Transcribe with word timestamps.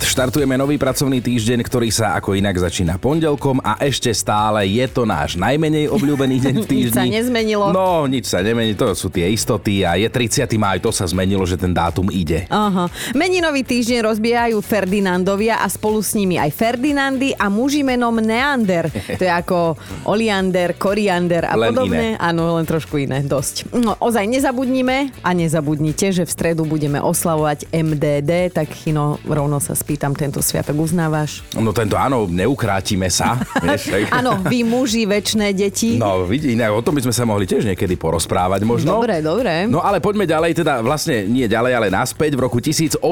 Štartujeme 0.00 0.56
nový 0.56 0.80
pracovný 0.80 1.20
týždeň, 1.20 1.60
ktorý 1.60 1.92
sa 1.92 2.16
ako 2.16 2.32
inak 2.32 2.56
začína 2.56 2.96
pondelkom 2.96 3.60
a 3.60 3.76
ešte 3.84 4.08
stále 4.10 4.64
je 4.64 4.88
to 4.88 5.04
náš 5.04 5.36
najmenej 5.36 5.92
obľúbený 5.92 6.40
deň 6.40 6.54
v 6.56 6.66
týždni. 6.66 6.88
Nič 6.90 6.96
sa 6.96 7.04
nezmenilo. 7.06 7.68
No, 7.70 8.08
nič 8.08 8.24
sa 8.26 8.40
nemení, 8.40 8.72
to 8.72 8.96
sú 8.96 9.12
tie 9.12 9.28
istoty 9.28 9.84
a 9.84 10.00
je 10.00 10.08
30. 10.08 10.48
máj, 10.56 10.80
to 10.80 10.88
sa 10.88 11.04
zmenilo, 11.04 11.44
že 11.44 11.60
ten 11.60 11.70
dátum 11.70 12.08
ide. 12.08 12.48
Aha. 12.48 12.88
Meninový 13.12 13.60
týždeň 13.60 14.00
rozbiehajú 14.08 14.56
Ferdinandovia 14.64 15.60
a 15.60 15.68
spolu 15.68 16.00
s 16.00 16.16
nimi 16.16 16.40
aj 16.40 16.48
Ferdinandy 16.48 17.36
a 17.36 17.52
muži 17.52 17.84
menom 17.84 18.16
Neander. 18.18 18.88
To 19.20 19.28
je 19.28 19.32
ako 19.36 19.76
Oliander, 20.08 20.80
Koriander 20.80 21.44
a 21.44 21.52
Len 21.60 21.76
podobne. 21.76 21.92
iné. 21.92 22.08
Áno, 22.16 22.56
len 22.56 22.64
trošku 22.64 22.96
iné, 22.96 23.20
dosť. 23.20 23.68
No, 23.76 24.00
ozaj 24.00 24.24
nezabudnime 24.24 25.12
a 25.20 25.30
nezabudnite, 25.36 26.08
že 26.08 26.24
v 26.24 26.30
stredu 26.32 26.64
budeme 26.64 26.96
oslavovať 26.96 27.68
MDD, 27.68 28.48
tak 28.48 28.72
Chino, 28.72 29.20
rovno 29.28 29.60
sa 29.60 29.76
spýtam, 29.90 30.14
tento 30.14 30.38
sviatok 30.38 30.86
uznávaš? 30.86 31.42
No 31.58 31.74
tento 31.74 31.98
áno, 31.98 32.30
neukrátime 32.30 33.10
sa. 33.10 33.42
Áno, 34.22 34.38
vy 34.46 34.62
muži, 34.62 35.02
väčšie 35.02 35.50
deti. 35.50 35.90
No, 35.98 36.22
vidí, 36.22 36.54
inak 36.54 36.78
o 36.78 36.78
tom 36.78 36.94
by 36.94 37.02
sme 37.02 37.10
sa 37.10 37.26
mohli 37.26 37.42
tiež 37.42 37.66
niekedy 37.66 37.98
porozprávať 37.98 38.62
možno. 38.62 39.02
Dobre, 39.02 39.18
dobre. 39.18 39.66
No 39.66 39.82
ale 39.82 39.98
poďme 39.98 40.30
ďalej, 40.30 40.62
teda 40.62 40.78
vlastne 40.78 41.26
nie 41.26 41.50
ďalej, 41.50 41.72
ale 41.74 41.86
naspäť. 41.90 42.38
V 42.38 42.46
roku 42.46 42.62
1897 42.62 43.02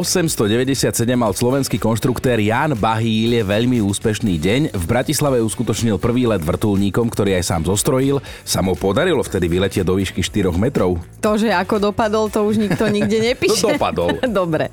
mal 1.19 1.34
slovenský 1.34 1.83
konštruktér 1.83 2.38
Jan 2.46 2.78
Bahíl 2.78 3.34
je 3.34 3.42
veľmi 3.42 3.83
úspešný 3.83 4.38
deň. 4.38 4.60
V 4.78 4.84
Bratislave 4.86 5.42
uskutočnil 5.42 5.98
prvý 5.98 6.30
let 6.30 6.47
vrtulníkom, 6.47 7.10
ktorý 7.10 7.42
aj 7.42 7.45
sám 7.50 7.62
zostrojil. 7.66 8.22
Sa 8.47 8.62
mu 8.62 8.78
podarilo 8.78 9.27
vtedy 9.27 9.50
vyletieť 9.50 9.83
do 9.83 9.98
výšky 9.98 10.22
4 10.22 10.55
metrov. 10.55 11.02
To, 11.27 11.34
že 11.34 11.50
ako 11.50 11.91
dopadol, 11.91 12.30
to 12.30 12.47
už 12.47 12.62
nikto 12.62 12.86
nikde 12.86 13.19
nepíše. 13.34 13.66
No, 13.66 13.74
dopadol. 13.74 14.14
Dobre. 14.47 14.70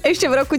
Ešte 0.00 0.24
v 0.30 0.34
roku 0.40 0.56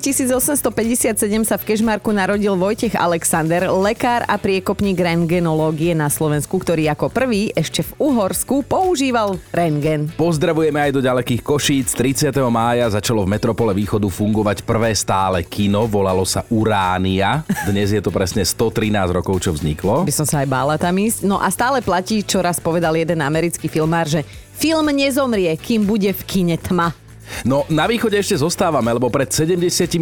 1857 0.76 1.48
sa 1.48 1.56
v 1.56 1.72
Kežmarku 1.72 2.12
narodil 2.12 2.52
Vojtech 2.60 3.00
Alexander, 3.00 3.72
lekár 3.72 4.28
a 4.28 4.36
priekopník 4.36 5.00
rengenológie 5.00 5.96
na 5.96 6.12
Slovensku, 6.12 6.60
ktorý 6.60 6.92
ako 6.92 7.08
prvý 7.08 7.56
ešte 7.56 7.80
v 7.80 8.12
Uhorsku 8.12 8.60
používal 8.68 9.40
rengen. 9.56 10.12
Pozdravujeme 10.20 10.84
aj 10.84 10.92
do 10.92 11.00
ďalekých 11.00 11.40
Košíc. 11.48 11.96
30. 11.96 12.28
mája 12.52 12.92
začalo 12.92 13.24
v 13.24 13.32
Metropole 13.32 13.72
Východu 13.72 14.12
fungovať 14.12 14.68
prvé 14.68 14.92
stále 14.92 15.48
kino, 15.48 15.88
volalo 15.88 16.28
sa 16.28 16.44
Uránia. 16.52 17.48
Dnes 17.64 17.96
je 17.96 18.04
to 18.04 18.12
presne 18.12 18.44
113 18.44 19.16
rokov, 19.16 19.48
čo 19.48 19.56
vzniklo. 19.56 20.04
By 20.04 20.12
som 20.12 20.28
sa 20.28 20.44
aj 20.44 20.52
bála 20.52 20.76
tam 20.76 21.00
ísť. 21.00 21.24
No 21.24 21.40
a 21.40 21.48
stále 21.56 21.80
platí, 21.80 22.20
čo 22.20 22.44
raz 22.44 22.60
povedal 22.60 23.00
jeden 23.00 23.24
americký 23.24 23.72
filmár, 23.72 24.12
že 24.12 24.28
film 24.60 24.92
nezomrie, 24.92 25.56
kým 25.56 25.88
bude 25.88 26.12
v 26.12 26.22
kine 26.28 26.60
tma. 26.60 27.05
No, 27.44 27.66
na 27.68 27.86
východe 27.90 28.16
ešte 28.18 28.38
zostávame, 28.38 28.94
lebo 28.94 29.10
pred 29.10 29.28
79 29.30 30.00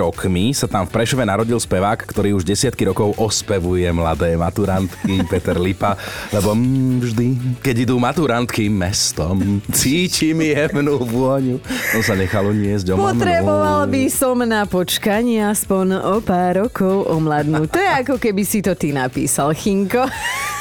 rokmi 0.00 0.52
sa 0.56 0.66
tam 0.66 0.88
v 0.88 0.92
Prešove 0.92 1.24
narodil 1.24 1.56
spevák, 1.60 2.04
ktorý 2.08 2.36
už 2.36 2.44
desiatky 2.44 2.88
rokov 2.88 3.16
ospevuje 3.20 3.86
mladé 3.92 4.34
maturantky 4.34 5.22
Peter 5.30 5.56
Lipa, 5.56 5.94
lebo 6.32 6.56
mm, 6.56 6.94
vždy, 7.04 7.26
keď 7.60 7.76
idú 7.88 7.96
maturantky 8.00 8.68
mestom, 8.68 9.60
cítim 9.70 10.40
jemnú 10.42 11.00
vôňu. 11.00 11.60
On 11.96 12.02
sa 12.02 12.16
nechal 12.16 12.48
uniesť 12.48 12.92
o 12.92 13.00
Potreboval 13.00 13.88
by 13.88 14.04
som 14.10 14.40
na 14.42 14.64
počkanie 14.64 15.44
aspoň 15.44 16.00
o 16.02 16.14
pár 16.20 16.66
rokov 16.66 17.06
omladnúť. 17.08 17.68
To 17.72 17.80
je 17.80 17.90
ako 18.04 18.14
keby 18.16 18.42
si 18.42 18.60
to 18.64 18.74
ty 18.74 18.90
napísal, 18.92 19.52
Chinko. 19.52 20.08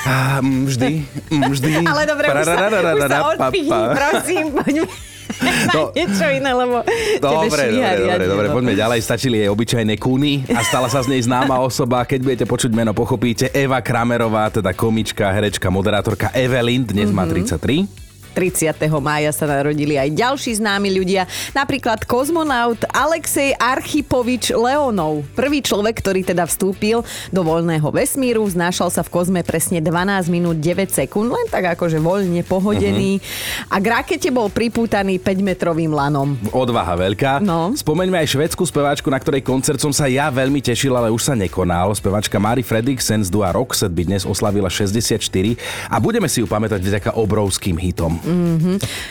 A, 0.06 0.40
mm, 0.40 0.64
vždy, 0.70 0.92
mm, 1.34 1.44
vždy. 1.50 1.72
Ale 1.92 2.04
dobre, 2.06 2.30
už 2.30 2.46
sa, 2.46 2.56
už 2.70 3.02
sa 3.10 3.20
odpihni, 3.34 3.84
prosím, 3.96 4.46
poďme. 4.54 5.15
No. 5.66 5.92
Niečo 5.92 6.26
iné, 6.30 6.52
lebo 6.52 6.86
Dobre, 7.18 7.68
dobre, 7.68 8.00
dobre, 8.00 8.26
dobre, 8.26 8.48
no. 8.48 8.54
poďme 8.54 8.74
ďalej. 8.74 9.00
Stačili 9.02 9.42
jej 9.42 9.50
obyčajné 9.50 9.98
kúny 9.98 10.46
a 10.48 10.62
stala 10.62 10.88
sa 10.88 11.02
z 11.02 11.10
nej 11.10 11.22
známa 11.22 11.60
osoba. 11.60 12.06
Keď 12.06 12.20
budete 12.22 12.46
počuť 12.46 12.72
meno, 12.72 12.94
pochopíte. 12.94 13.50
Eva 13.50 13.82
Kramerová, 13.82 14.48
teda 14.50 14.72
komička, 14.72 15.28
herečka, 15.28 15.68
moderátorka 15.68 16.32
Evelyn, 16.32 16.86
dnes 16.86 17.10
má 17.10 17.26
Mhm. 17.26 17.50
33. 17.50 18.05
30. 18.36 18.76
mája 19.00 19.32
sa 19.32 19.48
narodili 19.48 19.96
aj 19.96 20.12
ďalší 20.12 20.60
známi 20.60 20.92
ľudia, 20.92 21.24
napríklad 21.56 22.04
kozmonaut 22.04 22.84
Alexej 22.92 23.56
Archipovič 23.56 24.52
Leonov. 24.52 25.24
Prvý 25.40 25.64
človek, 25.64 26.04
ktorý 26.04 26.28
teda 26.28 26.44
vstúpil 26.44 27.08
do 27.32 27.42
voľného 27.48 27.88
vesmíru, 27.96 28.44
znášal 28.44 28.92
sa 28.92 29.08
v 29.08 29.10
kozme 29.16 29.40
presne 29.48 29.80
12 29.80 30.28
minút 30.28 30.60
9 30.60 30.92
sekúnd, 30.92 31.32
len 31.32 31.48
tak 31.48 31.80
akože 31.80 32.04
voľne 32.04 32.44
pohodený. 32.44 33.24
A 33.72 33.80
k 33.80 33.86
rakete 33.88 34.28
bol 34.36 34.52
pripútaný 34.52 35.16
5-metrovým 35.24 35.96
lanom. 35.96 36.36
Odvaha 36.52 37.00
veľká. 37.00 37.40
No. 37.40 37.72
Spomeňme 37.72 38.20
aj 38.20 38.36
švedskú 38.36 38.68
speváčku, 38.68 39.08
na 39.08 39.22
ktorej 39.22 39.46
koncert 39.46 39.80
som 39.80 39.96
sa 39.96 40.12
ja 40.12 40.28
veľmi 40.28 40.60
tešil, 40.60 40.92
ale 40.92 41.14
už 41.14 41.32
sa 41.32 41.34
nekonal. 41.38 41.96
Speváčka 41.96 42.36
Mari 42.42 42.66
Fredriksen 42.66 43.24
z 43.24 43.30
Dua 43.32 43.56
Roxette 43.56 43.94
by 43.94 44.04
dnes 44.04 44.26
oslavila 44.26 44.68
64 44.68 45.22
a 45.88 45.96
budeme 46.02 46.26
si 46.26 46.42
ju 46.42 46.48
pamätať 46.50 46.82
vďaka 46.82 47.12
obrovským 47.16 47.78
hitom. 47.78 48.18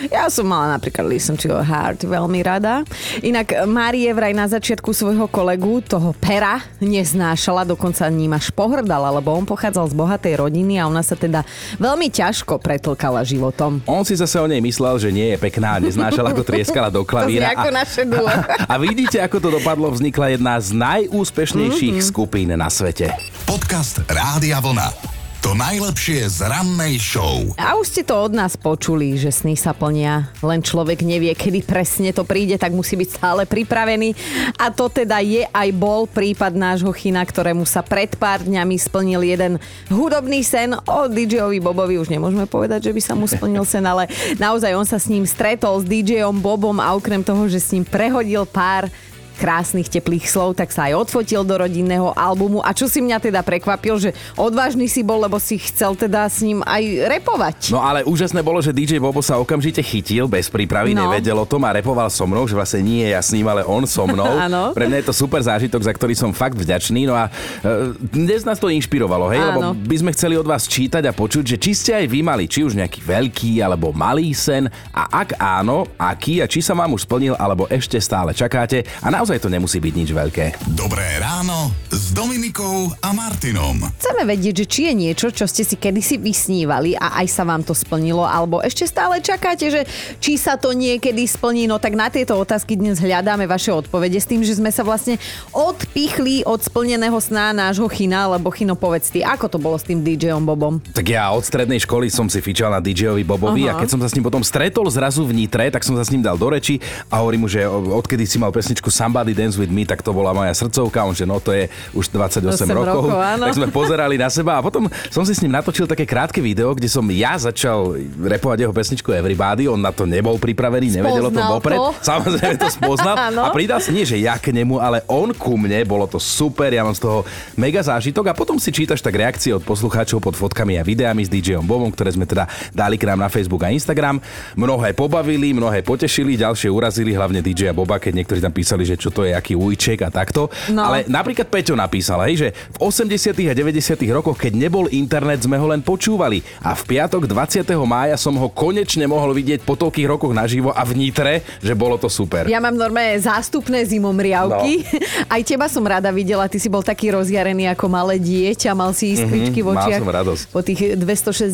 Ja 0.07 0.27
som 0.27 0.45
mala 0.45 0.75
napríklad 0.75 1.05
Listen 1.05 1.35
to 1.35 1.49
Your 1.49 1.63
Heart 1.63 2.05
veľmi 2.05 2.41
rada. 2.41 2.83
Inak 3.21 3.47
Márie 3.65 4.11
vraj 4.11 4.31
na 4.31 4.45
začiatku 4.45 4.91
svojho 4.91 5.25
kolegu, 5.27 5.81
toho 5.81 6.13
Pera, 6.15 6.59
neznášala, 6.79 7.63
dokonca 7.65 8.05
ním 8.07 8.33
až 8.33 8.51
pohrdala, 8.51 9.09
lebo 9.13 9.31
on 9.31 9.45
pochádzal 9.45 9.87
z 9.87 9.95
bohatej 9.95 10.35
rodiny 10.37 10.77
a 10.77 10.85
ona 10.85 11.01
sa 11.01 11.15
teda 11.15 11.47
veľmi 11.77 12.09
ťažko 12.09 12.59
pretlkala 12.59 13.23
životom. 13.23 13.81
On 13.85 14.03
si 14.03 14.15
zase 14.15 14.37
o 14.37 14.47
nej 14.47 14.61
myslel, 14.61 14.99
že 14.99 15.09
nie 15.09 15.31
je 15.31 15.39
pekná 15.39 15.75
a 15.75 15.81
neznášala, 15.81 16.31
ako 16.31 16.43
trieskala 16.43 16.89
do 16.89 17.07
klavíra. 17.07 17.47
znie 17.47 17.57
ako 17.57 17.69
a, 17.69 17.77
naše 17.77 18.03
duo. 18.05 18.29
a 18.65 18.75
vidíte, 18.77 19.19
ako 19.19 19.37
to 19.39 19.49
dopadlo, 19.53 19.89
vznikla 19.89 20.27
jedna 20.31 20.55
z 20.57 20.69
najúspešnejších 20.75 21.73
Mhm. 21.95 22.05
skupín 22.05 22.51
na 22.51 22.67
svete. 22.67 23.15
Podcast 23.45 24.03
Rádia 24.05 24.59
Vlna. 24.59 25.24
To 25.45 25.53
najlepšie 25.53 26.25
z 26.25 26.49
rannej 26.49 26.97
show. 26.97 27.53
A 27.61 27.77
už 27.77 27.93
ste 27.93 28.01
to 28.01 28.17
od 28.17 28.33
nás 28.33 28.57
počuli, 28.57 29.13
že 29.21 29.29
sny 29.29 29.61
sa 29.61 29.77
plnia, 29.77 30.33
len 30.41 30.65
človek 30.65 31.05
nevie, 31.05 31.37
kedy 31.37 31.61
presne 31.61 32.17
to 32.17 32.25
príde, 32.25 32.57
tak 32.57 32.73
musí 32.73 32.97
byť 32.97 33.09
stále 33.13 33.45
pripravený. 33.45 34.17
A 34.57 34.73
to 34.73 34.89
teda 34.89 35.21
je 35.21 35.45
aj 35.45 35.69
bol 35.77 36.09
prípad 36.09 36.57
nášho 36.57 36.89
chyna, 36.97 37.21
ktorému 37.21 37.69
sa 37.69 37.85
pred 37.85 38.17
pár 38.17 38.41
dňami 38.41 38.73
splnil 38.81 39.21
jeden 39.21 39.61
hudobný 39.93 40.41
sen. 40.41 40.81
O 40.89 41.13
DJ-ovi 41.13 41.61
Bobovi 41.61 42.01
už 42.01 42.09
nemôžeme 42.09 42.49
povedať, 42.49 42.89
že 42.89 42.97
by 42.97 43.01
sa 43.05 43.13
mu 43.13 43.29
splnil 43.29 43.69
sen, 43.69 43.85
ale 43.85 44.09
naozaj 44.41 44.73
on 44.73 44.89
sa 44.89 44.97
s 44.97 45.13
ním 45.13 45.29
stretol 45.29 45.77
s 45.77 45.85
DJ-om 45.85 46.41
Bobom 46.41 46.81
a 46.81 46.97
okrem 46.97 47.21
toho, 47.21 47.53
že 47.53 47.61
s 47.61 47.77
ním 47.77 47.85
prehodil 47.85 48.49
pár 48.49 48.89
krásnych 49.35 49.87
teplých 49.87 50.27
slov, 50.27 50.55
tak 50.55 50.71
sa 50.71 50.87
aj 50.87 51.07
odfotil 51.07 51.43
do 51.43 51.55
rodinného 51.55 52.15
albumu. 52.15 52.61
A 52.61 52.71
čo 52.71 52.87
si 52.87 52.99
mňa 52.99 53.19
teda 53.19 53.41
prekvapil, 53.41 53.99
že 53.99 54.11
odvážny 54.35 54.87
si 54.87 55.01
bol, 55.01 55.19
lebo 55.19 55.37
si 55.37 55.59
chcel 55.59 55.95
teda 55.95 56.25
s 56.25 56.41
ním 56.41 56.63
aj 56.63 56.83
repovať. 57.11 57.59
No 57.71 57.79
ale 57.79 58.03
úžasné 58.03 58.41
bolo, 58.41 58.59
že 58.59 58.71
DJ 58.71 58.99
Bobo 58.99 59.21
sa 59.21 59.37
okamžite 59.37 59.81
chytil, 59.81 60.27
bez 60.27 60.47
prípravy, 60.49 60.95
No. 60.95 61.11
nevedel 61.11 61.35
o 61.35 61.43
tom 61.43 61.67
a 61.67 61.75
repoval 61.75 62.07
so 62.07 62.23
mnou, 62.23 62.47
že 62.47 62.55
vlastne 62.55 62.79
nie 62.81 63.03
ja 63.05 63.19
s 63.19 63.35
ním, 63.35 63.45
ale 63.45 63.67
on 63.67 63.83
so 63.85 64.07
mnou. 64.07 64.31
Pre 64.79 64.87
mňa 64.87 65.03
je 65.03 65.09
to 65.11 65.15
super 65.15 65.43
zážitok, 65.43 65.83
za 65.83 65.91
ktorý 65.91 66.15
som 66.15 66.31
fakt 66.31 66.55
vďačný. 66.55 67.05
No 67.05 67.19
a 67.19 67.27
e, 67.27 67.93
dnes 67.99 68.47
nás 68.47 68.63
to 68.63 68.71
inšpirovalo, 68.71 69.27
hej, 69.29 69.43
lebo 69.43 69.61
Áno. 69.61 69.71
by 69.75 69.97
sme 69.99 70.11
chceli 70.13 70.39
od 70.39 70.47
vás 70.47 70.65
čítať 70.65 71.03
a 71.03 71.13
počuť, 71.13 71.45
že 71.45 71.57
či 71.59 71.73
ste 71.75 71.91
aj 71.99 72.07
vy 72.07 72.21
mali, 72.23 72.45
či 72.47 72.63
už 72.63 72.79
nejaký 72.79 73.03
veľký 73.03 73.59
alebo 73.59 73.91
malý 73.91 74.31
sen 74.31 74.67
a 74.95 75.03
ak 75.11 75.35
áno, 75.37 75.91
aký 75.97 76.39
a 76.39 76.47
či 76.47 76.63
sa 76.63 76.73
vám 76.73 76.93
už 76.93 77.05
splnil 77.05 77.35
alebo 77.35 77.67
ešte 77.67 77.99
stále 77.99 78.31
čakáte 78.31 78.87
a 79.03 79.11
naozaj 79.25 79.41
to 79.41 79.49
nemusí 79.49 79.81
byť 79.81 79.95
nič 79.97 80.11
veľké. 80.13 80.45
Dobré 80.77 81.17
ráno 81.17 81.73
s 81.89 82.13
Dominikou 82.13 82.93
a 83.01 83.17
Martinom. 83.17 83.81
Chceme 83.97 84.29
vedieť, 84.29 84.61
že 84.61 84.67
či 84.69 84.81
je 84.93 84.95
niečo, 85.01 85.33
čo 85.33 85.49
ste 85.49 85.65
si 85.65 85.81
kedysi 85.81 86.21
vysnívali 86.21 86.93
a 86.93 87.25
aj 87.25 87.33
sa 87.33 87.49
vám 87.49 87.65
to 87.65 87.73
splnilo, 87.73 88.21
alebo 88.21 88.61
ešte 88.61 88.85
stále 88.85 89.25
čakáte, 89.25 89.73
že 89.73 89.89
či 90.21 90.37
sa 90.37 90.61
to 90.61 90.77
niekedy 90.77 91.25
splní. 91.25 91.65
No 91.65 91.81
tak 91.81 91.97
na 91.97 92.13
tieto 92.13 92.37
otázky 92.37 92.77
dnes 92.77 93.01
hľadáme 93.01 93.49
vaše 93.49 93.73
odpovede 93.73 94.21
s 94.21 94.29
tým, 94.29 94.45
že 94.45 94.61
sme 94.61 94.69
sa 94.69 94.85
vlastne 94.85 95.17
odpichli 95.57 96.45
od 96.45 96.61
splneného 96.61 97.17
sna 97.17 97.57
nášho 97.57 97.89
China, 97.89 98.29
lebo 98.29 98.53
Chino 98.53 98.77
povedz 98.77 99.09
ty, 99.09 99.25
ako 99.25 99.49
to 99.49 99.57
bolo 99.57 99.81
s 99.81 99.89
tým 99.89 100.05
DJom 100.05 100.45
Bobom? 100.45 100.85
Tak 100.93 101.09
ja 101.09 101.33
od 101.33 101.41
strednej 101.41 101.81
školy 101.81 102.13
som 102.13 102.29
si 102.29 102.45
fičal 102.45 102.69
na 102.69 102.85
DJ-ovi 102.85 103.25
Bobovi 103.25 103.73
Aha. 103.73 103.73
a 103.73 103.81
keď 103.81 103.89
som 103.89 104.01
sa 104.05 104.13
s 104.13 104.21
ním 104.21 104.29
potom 104.29 104.45
stretol 104.45 104.85
zrazu 104.93 105.25
v 105.25 105.33
Nitre, 105.33 105.73
tak 105.73 105.81
som 105.81 105.97
sa 105.97 106.05
s 106.05 106.13
ním 106.13 106.21
dal 106.21 106.37
do 106.37 106.53
reči 106.53 106.77
a 107.09 107.25
hovorím 107.25 107.49
mu, 107.49 107.49
že 107.49 107.65
odkedy 107.65 108.29
si 108.29 108.37
mal 108.37 108.53
pesničku 108.53 108.93
Somebody 108.93 109.14
Somebody 109.15 109.31
Dance 109.31 109.55
With 109.55 109.71
Me, 109.71 109.87
tak 109.87 110.03
to 110.03 110.11
bola 110.11 110.35
moja 110.35 110.51
srdcovka, 110.51 111.07
on 111.07 111.15
že 111.15 111.23
no 111.23 111.39
to 111.39 111.55
je 111.55 111.71
už 111.95 112.11
28 112.11 112.51
rokov. 112.75 113.07
rokov 113.07 113.15
áno. 113.15 113.47
tak 113.47 113.55
sme 113.63 113.71
pozerali 113.71 114.19
na 114.19 114.27
seba 114.27 114.59
a 114.59 114.61
potom 114.67 114.91
som 115.07 115.23
si 115.23 115.39
s 115.39 115.39
ním 115.39 115.55
natočil 115.55 115.87
také 115.87 116.03
krátke 116.03 116.43
video, 116.43 116.75
kde 116.75 116.91
som 116.91 117.07
ja 117.15 117.39
začal 117.39 117.95
repovať 118.19 118.67
jeho 118.67 118.75
pesničku 118.75 119.15
Everybody, 119.15 119.71
on 119.71 119.79
na 119.79 119.95
to 119.95 120.03
nebol 120.03 120.35
pripravený, 120.35 120.99
nevedel 120.99 121.31
o 121.31 121.33
tom 121.33 121.47
vopred. 121.47 121.79
to. 121.79 121.95
Samozrejme 122.11 122.59
to 122.59 122.67
spoznal 122.75 123.15
a 123.47 123.55
pridal 123.55 123.79
sa 123.79 123.95
nie, 123.95 124.03
že 124.03 124.19
ja 124.19 124.35
k 124.35 124.51
nemu, 124.51 124.83
ale 124.83 125.07
on 125.07 125.31
ku 125.31 125.55
mne, 125.55 125.87
bolo 125.87 126.11
to 126.11 126.19
super, 126.19 126.75
ja 126.75 126.83
mám 126.83 126.99
z 126.99 127.07
toho 127.07 127.23
mega 127.55 127.87
zážitok 127.87 128.35
a 128.35 128.35
potom 128.35 128.59
si 128.59 128.75
čítaš 128.75 128.99
tak 128.99 129.15
reakcie 129.15 129.55
od 129.55 129.63
poslucháčov 129.63 130.19
pod 130.19 130.35
fotkami 130.35 130.75
a 130.75 130.83
videami 130.83 131.23
s 131.23 131.31
DJom 131.31 131.63
Bobom, 131.63 131.95
ktoré 131.95 132.11
sme 132.11 132.27
teda 132.27 132.51
dali 132.75 132.99
k 132.99 133.07
nám 133.07 133.23
na 133.23 133.31
Facebook 133.31 133.63
a 133.63 133.71
Instagram. 133.71 134.19
Mnohé 134.59 134.91
pobavili, 134.91 135.55
mnohé 135.55 135.87
potešili, 135.87 136.35
ďalšie 136.35 136.67
urazili, 136.67 137.15
hlavne 137.15 137.39
DJ 137.39 137.71
Boba, 137.71 138.03
keď 138.03 138.19
niektorí 138.19 138.43
tam 138.43 138.51
písali, 138.51 138.83
že 138.83 139.04
čo 139.05 139.13
to 139.13 139.23
je, 139.23 139.33
aký 139.33 139.53
ujček 139.53 140.01
a 140.01 140.09
takto. 140.09 140.49
No. 140.69 140.81
Ale 140.83 141.05
napríklad 141.05 141.45
Peťo 141.45 141.77
napísal, 141.77 142.25
hej, 142.25 142.35
že 142.41 142.49
v 142.73 142.79
80. 142.81 143.13
a 143.45 143.53
90. 143.53 143.77
rokoch, 144.09 144.35
keď 144.35 144.57
nebol 144.57 144.89
internet, 144.89 145.45
sme 145.45 145.55
ho 145.55 145.67
len 145.67 145.85
počúvali 145.85 146.41
a 146.59 146.73
v 146.73 146.83
piatok 146.87 147.29
20. 147.29 147.61
mája 147.85 148.17
som 148.17 148.33
ho 148.33 148.49
konečne 148.49 149.05
mohol 149.05 149.31
vidieť 149.31 149.61
po 149.61 149.75
toľkých 149.75 150.09
rokoch 150.09 150.33
naživo 150.33 150.71
a 150.71 150.81
v 150.81 150.97
Nitre, 150.97 151.35
že 151.61 151.77
bolo 151.77 151.95
to 151.95 152.09
super. 152.09 152.49
Ja 152.49 152.59
mám 152.59 152.73
normálne 152.73 153.21
zástupné 153.21 153.85
zimomriavky. 153.85 154.73
No. 154.81 155.05
Aj 155.35 155.43
teba 155.43 155.69
som 155.69 155.85
rada 155.85 156.09
videla, 156.09 156.47
ty 156.47 156.57
si 156.57 156.67
bol 156.67 156.81
taký 156.81 157.13
rozjarený 157.13 157.69
ako 157.69 157.85
malé 157.87 158.17
dieťa, 158.17 158.73
mal 158.73 158.97
si 158.97 159.13
iskričky 159.13 159.61
Mhm, 159.61 159.61
v 159.61 159.69
mal 159.69 159.77
očiach. 159.83 160.01
som 160.01 160.11
radosť. 160.11 160.43
Po 160.49 160.61
tých 160.63 160.81
260 160.97 161.51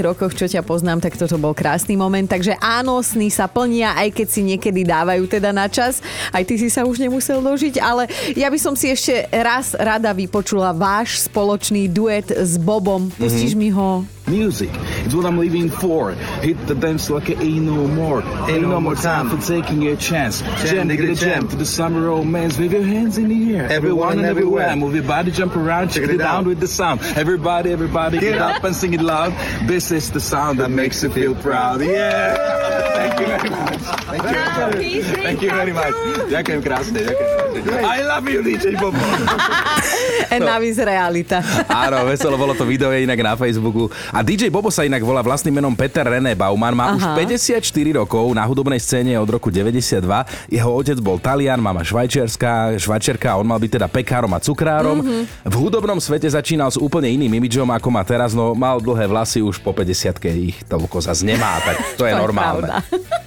rokoch, 0.00 0.32
čo 0.32 0.46
ťa 0.46 0.62
poznám, 0.62 1.00
tak 1.00 1.14
toto 1.14 1.34
bol 1.36 1.52
krásny 1.52 1.94
moment. 1.94 2.24
Takže 2.24 2.54
áno, 2.56 3.00
sny 3.00 3.28
sa 3.28 3.44
plnia, 3.44 3.92
aj 3.94 4.14
keď 4.14 4.26
si 4.26 4.40
niekedy 4.40 4.84
dávajú 4.84 5.26
teda 5.26 5.50
na 5.50 5.66
čas. 5.66 5.98
Aj 6.30 6.40
ty 6.40 6.54
si 6.54 6.68
sa 6.68 6.84
už 6.84 6.93
nemusel 6.98 7.40
dožiť, 7.40 7.80
ale 7.82 8.08
ja 8.34 8.48
by 8.48 8.58
som 8.58 8.74
si 8.74 8.90
ešte 8.90 9.26
raz 9.30 9.74
rada 9.76 10.14
vypočula 10.14 10.74
váš 10.74 11.26
spoločný 11.26 11.90
duet 11.90 12.30
s 12.30 12.58
Bobom. 12.60 13.10
Pustíš 13.14 13.54
mi 13.54 13.70
ho? 13.70 14.06
Music 14.26 14.70
is 15.04 15.14
what 15.14 15.26
I'm 15.26 15.36
living 15.36 15.68
for. 15.68 16.12
Hit 16.40 16.66
the 16.66 16.74
dance 16.74 17.10
like 17.10 17.28
it 17.28 17.40
ain't 17.40 17.66
no 17.66 17.86
more. 17.86 18.22
Ain't 18.48 18.62
no 18.62 18.80
more 18.80 18.94
time 18.94 19.28
for 19.28 19.36
taking 19.46 19.86
a 19.88 19.96
chance. 19.96 20.40
Jam, 20.40 20.88
nigga, 20.88 21.08
the 21.08 21.14
jam 21.14 21.46
to 21.48 21.56
the 21.56 21.66
summer 21.66 22.00
romance. 22.00 22.58
Wave 22.58 22.72
your 22.72 22.82
hands 22.82 23.18
in 23.18 23.28
the 23.28 23.54
air. 23.54 23.70
Everyone 23.70 24.18
and 24.18 24.26
everywhere. 24.26 24.74
Move 24.76 24.94
your 24.94 25.04
body, 25.04 25.30
jump 25.30 25.54
around, 25.56 25.90
check 25.90 26.08
it 26.08 26.16
down 26.16 26.46
with 26.46 26.58
the 26.58 26.68
sound. 26.68 27.02
Everybody, 27.02 27.70
everybody, 27.70 28.18
get 28.18 28.38
up 28.38 28.64
and 28.64 28.74
sing 28.74 28.94
it 28.94 29.02
loud. 29.02 29.32
This 29.68 29.90
is 29.90 30.10
the 30.10 30.20
sound 30.20 30.58
that 30.58 30.70
makes 30.70 31.02
you 31.02 31.10
feel 31.10 31.34
proud. 31.34 31.82
Yeah! 31.82 32.64
Thank 32.94 33.20
you 33.20 33.26
very 33.26 33.50
much. 33.50 33.80
Thank 34.08 34.22
you 34.24 34.30
very 34.32 35.02
much. 35.02 35.16
Thank 35.20 35.42
you 35.42 35.50
very 35.50 35.72
much. 35.72 35.94
Ďakujem 36.32 36.60
krásne, 36.64 36.98
ďakujem 37.04 37.28
krásne. 37.28 37.44
I 37.84 38.02
love 38.02 38.26
you, 38.28 38.40
DJ 38.42 38.74
Bobo. 38.80 38.98
And 40.32 40.42
now 40.44 40.58
is 40.58 40.80
realita. 40.80 41.44
Áno, 41.70 42.08
veselo 42.08 42.34
bolo 42.34 42.56
to 42.56 42.64
video 42.66 42.90
je 42.90 43.04
inak 43.06 43.20
na 43.20 43.36
Facebooku. 43.36 43.92
A 44.14 44.22
DJ 44.22 44.46
Bobo 44.46 44.70
sa 44.70 44.86
inak 44.86 45.02
volá 45.02 45.26
vlastným 45.26 45.58
menom 45.58 45.74
Peter 45.74 46.06
René 46.06 46.38
Bauman, 46.38 46.70
má 46.70 46.94
už 46.94 47.02
Aha. 47.02 47.18
54 47.18 47.58
rokov, 47.98 48.30
na 48.30 48.46
hudobnej 48.46 48.78
scéne 48.78 49.10
je 49.10 49.18
od 49.18 49.26
roku 49.26 49.50
92. 49.50 50.06
Jeho 50.54 50.70
otec 50.70 50.94
bol 51.02 51.18
Talian, 51.18 51.58
mama 51.58 51.82
švajčiarska, 51.82 52.78
švajčiarka, 52.78 53.34
on 53.34 53.50
mal 53.50 53.58
byť 53.58 53.74
teda 53.74 53.90
pekárom 53.90 54.30
a 54.30 54.38
cukrárom. 54.38 55.02
Mhm. 55.02 55.50
V 55.50 55.54
hudobnom 55.58 55.98
svete 55.98 56.30
začínal 56.30 56.70
s 56.70 56.78
úplne 56.78 57.10
iným 57.10 57.42
imidžom, 57.42 57.66
ako 57.74 57.90
má 57.90 58.06
teraz, 58.06 58.38
no 58.38 58.54
mal 58.54 58.78
dlhé 58.78 59.10
vlasy, 59.10 59.42
už 59.42 59.58
po 59.58 59.74
50 59.74 60.14
ich 60.30 60.62
toľko 60.70 61.02
zase 61.02 61.26
nemá, 61.26 61.58
tak 61.66 61.98
to 61.98 62.06
je 62.06 62.14
normálne. 62.14 62.70
pravda. 62.70 62.86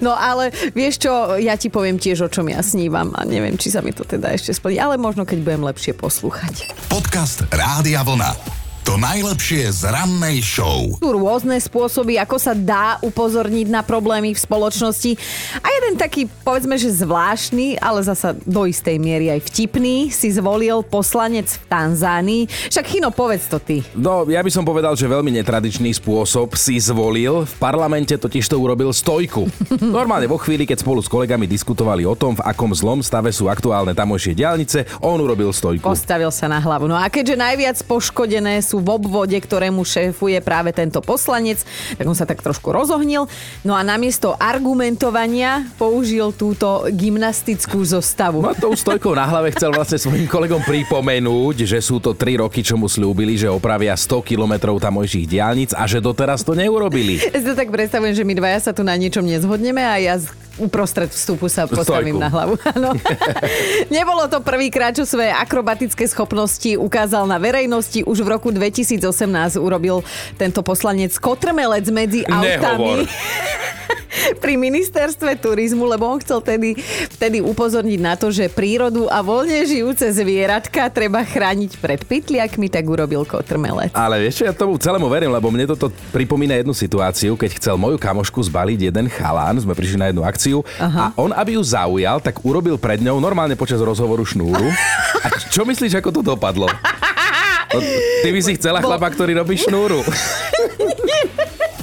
No 0.00 0.16
ale 0.16 0.48
vieš 0.72 1.04
čo, 1.04 1.12
ja 1.36 1.52
ti 1.56 1.68
poviem 1.68 2.00
tiež, 2.00 2.24
o 2.24 2.32
čom 2.32 2.48
ja 2.48 2.64
snívam 2.64 3.12
a 3.12 3.24
neviem, 3.28 3.52
či 3.56 3.68
sa 3.68 3.84
mi 3.84 3.92
to 3.92 4.00
teda 4.00 4.32
ešte 4.32 4.56
splní, 4.56 4.80
ale 4.80 4.96
možno 4.96 5.28
keď 5.28 5.44
budem 5.44 5.62
lepšie 5.64 5.92
poslúchať. 5.92 6.72
Podcast 6.88 7.44
Rádia 7.52 8.00
Vlna. 8.00 8.57
To 8.88 8.96
najlepšie 8.96 9.68
z 9.68 9.84
rannej 9.84 10.40
show. 10.40 10.96
Sú 10.96 11.12
rôzne 11.12 11.60
spôsoby, 11.60 12.16
ako 12.16 12.40
sa 12.40 12.56
dá 12.56 12.96
upozorniť 13.04 13.68
na 13.68 13.84
problémy 13.84 14.32
v 14.32 14.40
spoločnosti. 14.40 15.12
A 15.60 15.68
jeden 15.76 16.00
taký, 16.00 16.24
povedzme, 16.24 16.72
že 16.80 17.04
zvláštny, 17.04 17.76
ale 17.84 18.00
zasa 18.00 18.32
do 18.48 18.64
istej 18.64 18.96
miery 18.96 19.28
aj 19.28 19.44
vtipný, 19.44 20.08
si 20.08 20.32
zvolil 20.32 20.80
poslanec 20.80 21.52
v 21.52 21.64
Tanzánii. 21.68 22.42
Však 22.48 22.88
Chino, 22.88 23.12
povedz 23.12 23.52
to 23.52 23.60
ty. 23.60 23.84
No, 23.92 24.24
ja 24.24 24.40
by 24.40 24.48
som 24.48 24.64
povedal, 24.64 24.96
že 24.96 25.04
veľmi 25.04 25.36
netradičný 25.36 25.92
spôsob 25.92 26.56
si 26.56 26.80
zvolil. 26.80 27.44
V 27.44 27.54
parlamente 27.60 28.16
totiž 28.16 28.48
to 28.48 28.56
urobil 28.56 28.88
stojku. 28.96 29.52
Normálne 29.84 30.32
vo 30.32 30.40
chvíli, 30.40 30.64
keď 30.64 30.80
spolu 30.80 31.04
s 31.04 31.12
kolegami 31.12 31.44
diskutovali 31.44 32.08
o 32.08 32.16
tom, 32.16 32.40
v 32.40 32.44
akom 32.48 32.72
zlom 32.72 33.04
stave 33.04 33.36
sú 33.36 33.52
aktuálne 33.52 33.92
tamojšie 33.92 34.32
diálnice, 34.32 34.88
on 35.04 35.20
urobil 35.20 35.52
stojku. 35.52 35.84
Postavil 35.84 36.32
sa 36.32 36.48
na 36.48 36.56
hlavu. 36.56 36.88
No 36.88 36.96
a 36.96 37.04
keďže 37.12 37.36
najviac 37.36 37.76
poškodené 37.84 38.64
sú 38.64 38.77
v 38.78 38.88
obvode, 38.98 39.36
ktorému 39.36 39.82
šéfuje 39.84 40.38
práve 40.42 40.74
tento 40.74 41.02
poslanec, 41.02 41.62
tak 41.94 42.06
on 42.06 42.16
sa 42.16 42.24
tak 42.24 42.40
trošku 42.40 42.70
rozohnil. 42.70 43.26
No 43.62 43.74
a 43.74 43.82
namiesto 43.82 44.34
argumentovania 44.38 45.66
použil 45.76 46.30
túto 46.34 46.86
gymnastickú 46.90 47.82
zostavu. 47.82 48.42
No 48.42 48.52
a 48.52 48.56
tou 48.56 48.74
stojkou 48.74 49.12
na 49.14 49.26
hlave 49.26 49.54
chcel 49.54 49.74
vlastne 49.74 49.98
svojim 49.98 50.26
kolegom 50.26 50.62
pripomenúť, 50.64 51.68
že 51.68 51.78
sú 51.82 51.98
to 51.98 52.14
3 52.14 52.42
roky, 52.42 52.62
čo 52.62 52.78
mu 52.78 52.86
slúbili, 52.86 53.36
že 53.36 53.50
opravia 53.50 53.94
100 53.94 54.22
kilometrov 54.24 54.80
tamojších 54.80 55.26
diálnic 55.28 55.70
a 55.74 55.84
že 55.84 56.02
doteraz 56.02 56.42
to 56.46 56.56
neurobili. 56.56 57.20
Ja 57.20 57.38
si 57.42 57.46
to 57.46 57.54
tak 57.58 57.68
predstavujem, 57.68 58.14
že 58.14 58.24
my 58.26 58.34
dvaja 58.38 58.70
sa 58.70 58.72
tu 58.72 58.86
na 58.86 58.94
niečom 58.96 59.26
nezhodneme 59.26 59.82
a 59.82 60.00
ja 60.00 60.16
uprostred 60.58 61.10
vstupu 61.10 61.46
sa 61.46 61.64
postavím 61.64 62.18
Stojku. 62.18 62.24
na 62.24 62.28
hlavu. 62.28 62.54
Áno. 62.76 62.90
Nebolo 63.94 64.26
to 64.26 64.42
prvýkrát, 64.42 64.92
čo 64.92 65.06
svoje 65.06 65.30
akrobatické 65.30 66.04
schopnosti 66.10 66.74
ukázal 66.76 67.24
na 67.24 67.38
verejnosti. 67.38 68.02
Už 68.04 68.22
v 68.22 68.28
roku 68.28 68.50
2018 68.50 69.02
urobil 69.56 70.02
tento 70.36 70.60
poslanec 70.66 71.14
kotrmelec 71.16 71.86
medzi 71.88 72.26
Nehovor. 72.26 73.06
pri 74.42 74.54
ministerstve 74.56 75.36
turizmu, 75.38 75.84
lebo 75.84 76.08
on 76.08 76.18
chcel 76.20 76.40
tedy, 76.40 76.76
vtedy 77.12 77.44
upozorniť 77.44 78.00
na 78.00 78.14
to, 78.16 78.32
že 78.32 78.50
prírodu 78.50 79.06
a 79.08 79.20
voľne 79.20 79.64
žijúce 79.64 80.08
zvieratka 80.12 80.88
treba 80.88 81.22
chrániť 81.22 81.78
pred 81.78 82.00
pytliakmi, 82.04 82.72
tak 82.72 82.84
urobil 82.88 83.24
kotrmelec. 83.28 83.92
Ale 83.92 84.20
vieš 84.20 84.42
čo, 84.42 84.44
ja 84.48 84.54
tomu 84.56 84.76
celému 84.80 85.06
verím, 85.06 85.32
lebo 85.32 85.48
mne 85.52 85.68
toto 85.70 85.92
pripomína 86.12 86.56
jednu 86.58 86.74
situáciu, 86.74 87.36
keď 87.36 87.50
chcel 87.60 87.74
moju 87.76 87.96
kamošku 88.00 88.40
zbaliť 88.48 88.90
jeden 88.90 89.06
chalán, 89.12 89.60
sme 89.60 89.76
prišli 89.76 89.98
na 90.00 90.06
jednu 90.10 90.24
akciu 90.24 90.64
Aha. 90.80 91.12
a 91.12 91.20
on, 91.20 91.30
aby 91.32 91.56
ju 91.56 91.62
zaujal, 91.62 92.20
tak 92.20 92.40
urobil 92.44 92.80
pred 92.80 93.00
ňou 93.04 93.20
normálne 93.20 93.54
počas 93.54 93.78
rozhovoru 93.78 94.24
šnúru. 94.24 94.68
A 95.24 95.26
čo 95.50 95.64
myslíš, 95.66 95.98
ako 95.98 96.10
to 96.10 96.22
dopadlo? 96.22 96.68
No, 97.68 97.84
ty 98.24 98.28
by 98.32 98.40
si 98.40 98.56
chcela 98.56 98.80
chlapa, 98.80 99.12
ktorý 99.12 99.36
robí 99.36 99.60
šnúru. 99.60 100.00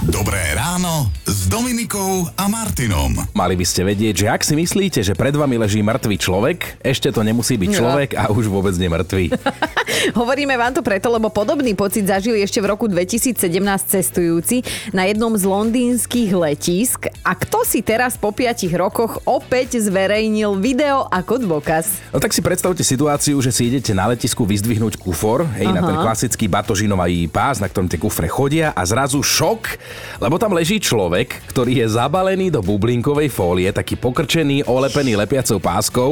Dobré 0.10 0.42
ráno 0.57 1.13
Dominikou 1.56 2.28
a 2.36 2.52
Martinom. 2.52 3.16
Mali 3.31 3.56
by 3.56 3.63
ste 3.63 3.88
vedieť, 3.88 4.16
že 4.19 4.28
ak 4.28 4.44
si 4.44 4.60
myslíte, 4.60 5.00
že 5.00 5.16
pred 5.16 5.31
vami 5.31 5.56
leží 5.56 5.80
mŕtvý 5.80 6.19
človek, 6.19 6.84
ešte 6.84 7.07
to 7.16 7.24
nemusí 7.24 7.56
byť 7.56 7.72
No. 7.72 7.78
človek 7.80 8.10
a 8.12 8.28
už 8.28 8.52
vôbec 8.52 8.75
nemrtvý. 8.75 9.31
Hovoríme 10.19 10.60
vám 10.60 10.75
to 10.75 10.84
preto, 10.84 11.07
lebo 11.07 11.31
podobný 11.31 11.72
pocit 11.72 12.04
zažili 12.04 12.44
ešte 12.44 12.60
v 12.60 12.68
roku 12.68 12.92
2017 12.92 13.40
cestujúci 13.88 14.68
na 14.92 15.07
jednom 15.07 15.31
z 15.31 15.48
londýnskych 15.48 16.36
letísk. 16.36 17.07
A 17.24 17.31
kto 17.40 17.63
si 17.63 17.80
teraz 17.80 18.19
po 18.19 18.36
5 18.36 18.68
rokoch 18.75 19.24
opäť 19.24 19.80
zverejnil 19.80 20.59
video 20.59 21.07
ako 21.07 21.40
dôkaz? 21.40 22.04
No 22.12 22.19
tak 22.19 22.35
si 22.35 22.44
predstavte 22.44 22.83
situáciu, 22.83 23.40
že 23.40 23.56
si 23.56 23.71
idete 23.71 23.95
na 23.95 24.12
letisku 24.12 24.44
vyzdvihnúť 24.44 25.00
kufor, 25.00 25.47
hej, 25.56 25.71
na 25.71 25.80
ten 25.80 25.95
klasický 25.95 26.52
batožinový 26.52 27.31
pás, 27.31 27.64
na 27.64 27.71
ktorom 27.71 27.88
tie 27.88 27.95
kufre 27.95 28.28
chodia 28.28 28.76
a 28.76 28.83
zrazu 28.83 29.24
šok, 29.24 29.80
lebo 30.19 30.35
tam 30.35 30.52
leží 30.52 30.83
človek, 30.83 31.44
ktorý 31.49 31.85
je 31.85 31.87
zabalený 31.94 32.49
do 32.54 32.61
bublinkovej 32.66 33.30
fólie, 33.30 33.69
taký 33.69 33.95
pokrčený, 33.99 34.66
olepený 34.66 35.18
lepiacou 35.19 35.61
páskou, 35.61 36.09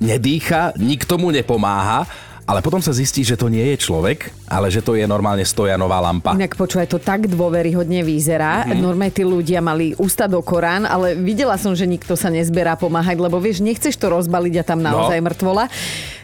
nedýcha, 0.00 0.76
nikto 0.76 1.16
mu 1.16 1.32
nepomáha, 1.32 2.06
ale 2.44 2.60
potom 2.60 2.78
sa 2.78 2.92
zistí, 2.92 3.24
že 3.24 3.34
to 3.34 3.48
nie 3.48 3.72
je 3.72 3.80
človek, 3.80 4.28
ale 4.44 4.68
že 4.68 4.84
to 4.84 4.94
je 4.94 5.08
normálne 5.08 5.40
stojanová 5.42 5.98
lampa. 5.98 6.36
Inak 6.36 6.54
počúvaj, 6.54 6.86
to 6.86 7.00
tak 7.00 7.24
dôveryhodne 7.26 8.04
vyzerá. 8.04 8.68
Mm-hmm. 8.68 8.80
Normálne 8.80 9.16
tí 9.16 9.24
ľudia 9.24 9.64
mali 9.64 9.96
ústa 9.96 10.28
do 10.28 10.44
Korán, 10.44 10.84
ale 10.84 11.16
videla 11.16 11.56
som, 11.56 11.72
že 11.72 11.88
nikto 11.88 12.12
sa 12.14 12.28
nezberá 12.28 12.76
pomáhať, 12.76 13.16
lebo 13.16 13.40
vieš, 13.40 13.64
nechceš 13.64 13.96
to 13.96 14.12
rozbaliť 14.12 14.60
a 14.60 14.64
tam 14.64 14.84
naozaj 14.84 15.18
No. 15.20 15.24
mŕtvola. 15.24 15.64